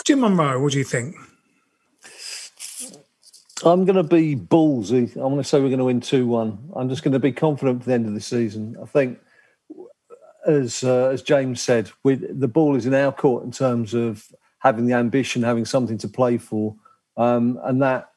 [0.06, 1.16] Jim Monroe, what do you think?
[3.66, 5.16] I'm going to be ballsy.
[5.16, 6.72] I'm going to say we're going to win 2 1.
[6.76, 8.76] I'm just going to be confident for the end of the season.
[8.82, 9.20] I think
[10.46, 14.28] as uh, as James said, we, the ball is in our court in terms of
[14.60, 16.76] having the ambition, having something to play for,
[17.18, 18.10] um, and that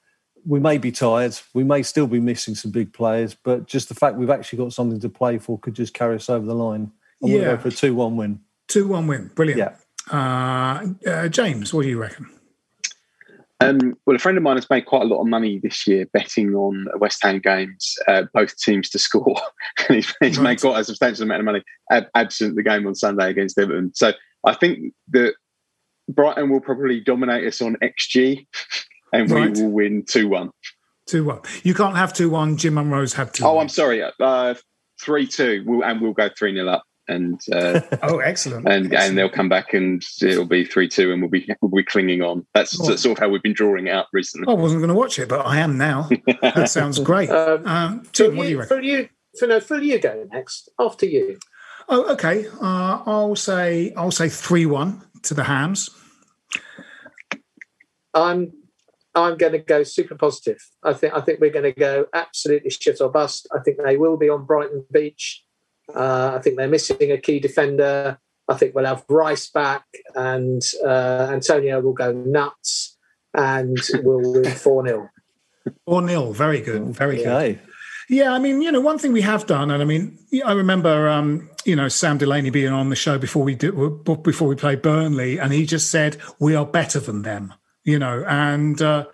[0.47, 3.95] we may be tired, we may still be missing some big players, but just the
[3.95, 6.93] fact we've actually got something to play for could just carry us over the line.
[7.23, 7.41] I'm yeah.
[7.41, 8.41] go for a two-one win.
[8.69, 9.59] Two-one win, brilliant.
[9.59, 9.75] Yeah.
[10.13, 12.31] Uh, uh, James, what do you reckon?
[13.61, 16.07] Um, well, a friend of mine has made quite a lot of money this year
[16.13, 19.41] betting on West Ham games, uh, both teams to score.
[19.89, 20.45] he's, he's right.
[20.45, 23.93] made quite a substantial amount of money ab- absent the game on Sunday against Everton.
[23.95, 24.13] So
[24.45, 25.35] I think that
[26.09, 28.47] Brighton will probably dominate us on XG
[29.13, 29.57] and right.
[29.57, 30.51] we will win 2 1.
[31.07, 31.41] 2 1.
[31.63, 32.59] You can't have 2 1.
[32.59, 34.03] Jim Monroe's had 2 Oh, I'm sorry.
[34.03, 34.55] Uh,
[35.01, 35.65] 3 uh, 2.
[35.67, 38.67] We'll, and we'll go 3 0 up and uh, oh, excellent!
[38.67, 39.05] And excellent.
[39.05, 42.23] and they'll come back and it'll be three two, and we'll be we'll be clinging
[42.23, 42.47] on.
[42.55, 42.97] That's oh.
[42.97, 44.53] sort of how we've been drawing out recently.
[44.53, 46.09] I wasn't going to watch it, but I am now.
[46.43, 47.31] that sounds great.
[47.31, 48.77] Um, um, Tim, what do you reckon?
[48.77, 51.39] For you, for no, for you go next after you.
[51.89, 52.47] Oh, okay.
[52.61, 55.91] Uh, I'll say I'll say three one to the Hams.
[58.15, 58.53] I'm
[59.15, 60.59] I'm going to go super positive.
[60.83, 63.49] I think I think we're going to go absolutely shit or bust.
[63.55, 65.43] I think they will be on Brighton Beach.
[65.95, 68.19] Uh, I think they're missing a key defender.
[68.49, 69.85] I think we'll have Rice back,
[70.15, 72.97] and uh, Antonio will go nuts,
[73.35, 75.11] and we'll win four 0
[75.85, 76.95] Four 0 Very good.
[76.95, 77.55] Very okay.
[77.55, 77.61] good.
[78.09, 81.09] Yeah, I mean, you know, one thing we have done, and I mean, I remember,
[81.09, 83.75] um, you know, Sam Delaney being on the show before we did
[84.23, 88.25] before we played Burnley, and he just said we are better than them, you know,
[88.29, 88.81] and.
[88.81, 89.07] Uh,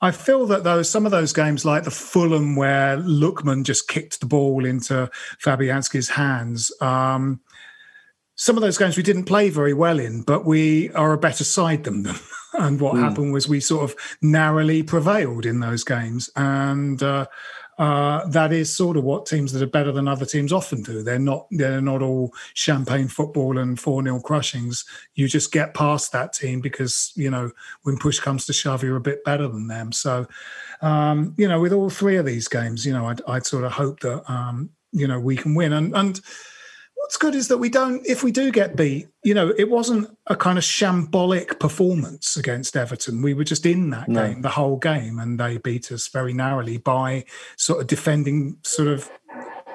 [0.00, 4.20] I feel that though some of those games, like the Fulham, where Lookman just kicked
[4.20, 5.10] the ball into
[5.42, 7.40] Fabianski's hands, um,
[8.36, 11.42] some of those games we didn't play very well in, but we are a better
[11.42, 12.20] side than them.
[12.54, 13.00] and what mm.
[13.00, 17.26] happened was we sort of narrowly prevailed in those games, and uh,
[17.78, 21.02] uh, that is sort of what teams that are better than other teams often do.
[21.02, 24.84] They're not they're not all champagne football and four 0 crushings.
[25.14, 27.52] You just get past that team because you know
[27.82, 29.92] when push comes to shove, you're a bit better than them.
[29.92, 30.26] So
[30.80, 33.72] um, you know, with all three of these games, you know, I'd, I'd sort of
[33.72, 36.20] hope that um, you know we can win and and
[36.98, 40.08] what's good is that we don't if we do get beat you know it wasn't
[40.26, 44.26] a kind of shambolic performance against everton we were just in that no.
[44.26, 47.24] game the whole game and they beat us very narrowly by
[47.56, 49.10] sort of defending sort of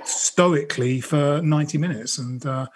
[0.04, 2.68] stoically for 90 minutes and uh,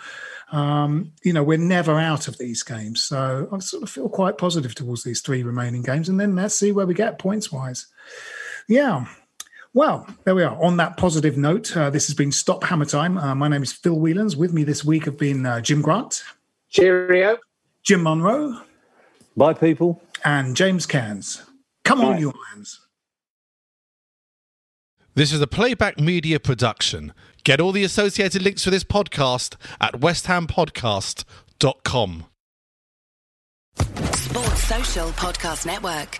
[0.51, 3.01] Um, you know, we're never out of these games.
[3.01, 6.07] So I sort of feel quite positive towards these three remaining games.
[6.07, 7.87] And then let's see where we get points wise.
[8.67, 9.05] Yeah.
[9.73, 10.61] Well, there we are.
[10.63, 13.17] On that positive note, uh, this has been Stop Hammer Time.
[13.17, 14.35] Uh, my name is Phil Whelans.
[14.35, 16.23] With me this week have been uh, Jim Grant.
[16.69, 17.37] Cheerio.
[17.83, 18.59] Jim Monroe.
[19.35, 20.01] Bye, people.
[20.23, 21.43] And James Cairns.
[21.83, 22.81] Come on, you irons.
[25.15, 27.13] This is a playback media production.
[27.43, 32.25] Get all the associated links for this podcast at westhampodcast.com.
[33.77, 36.19] Sports Social Podcast Network.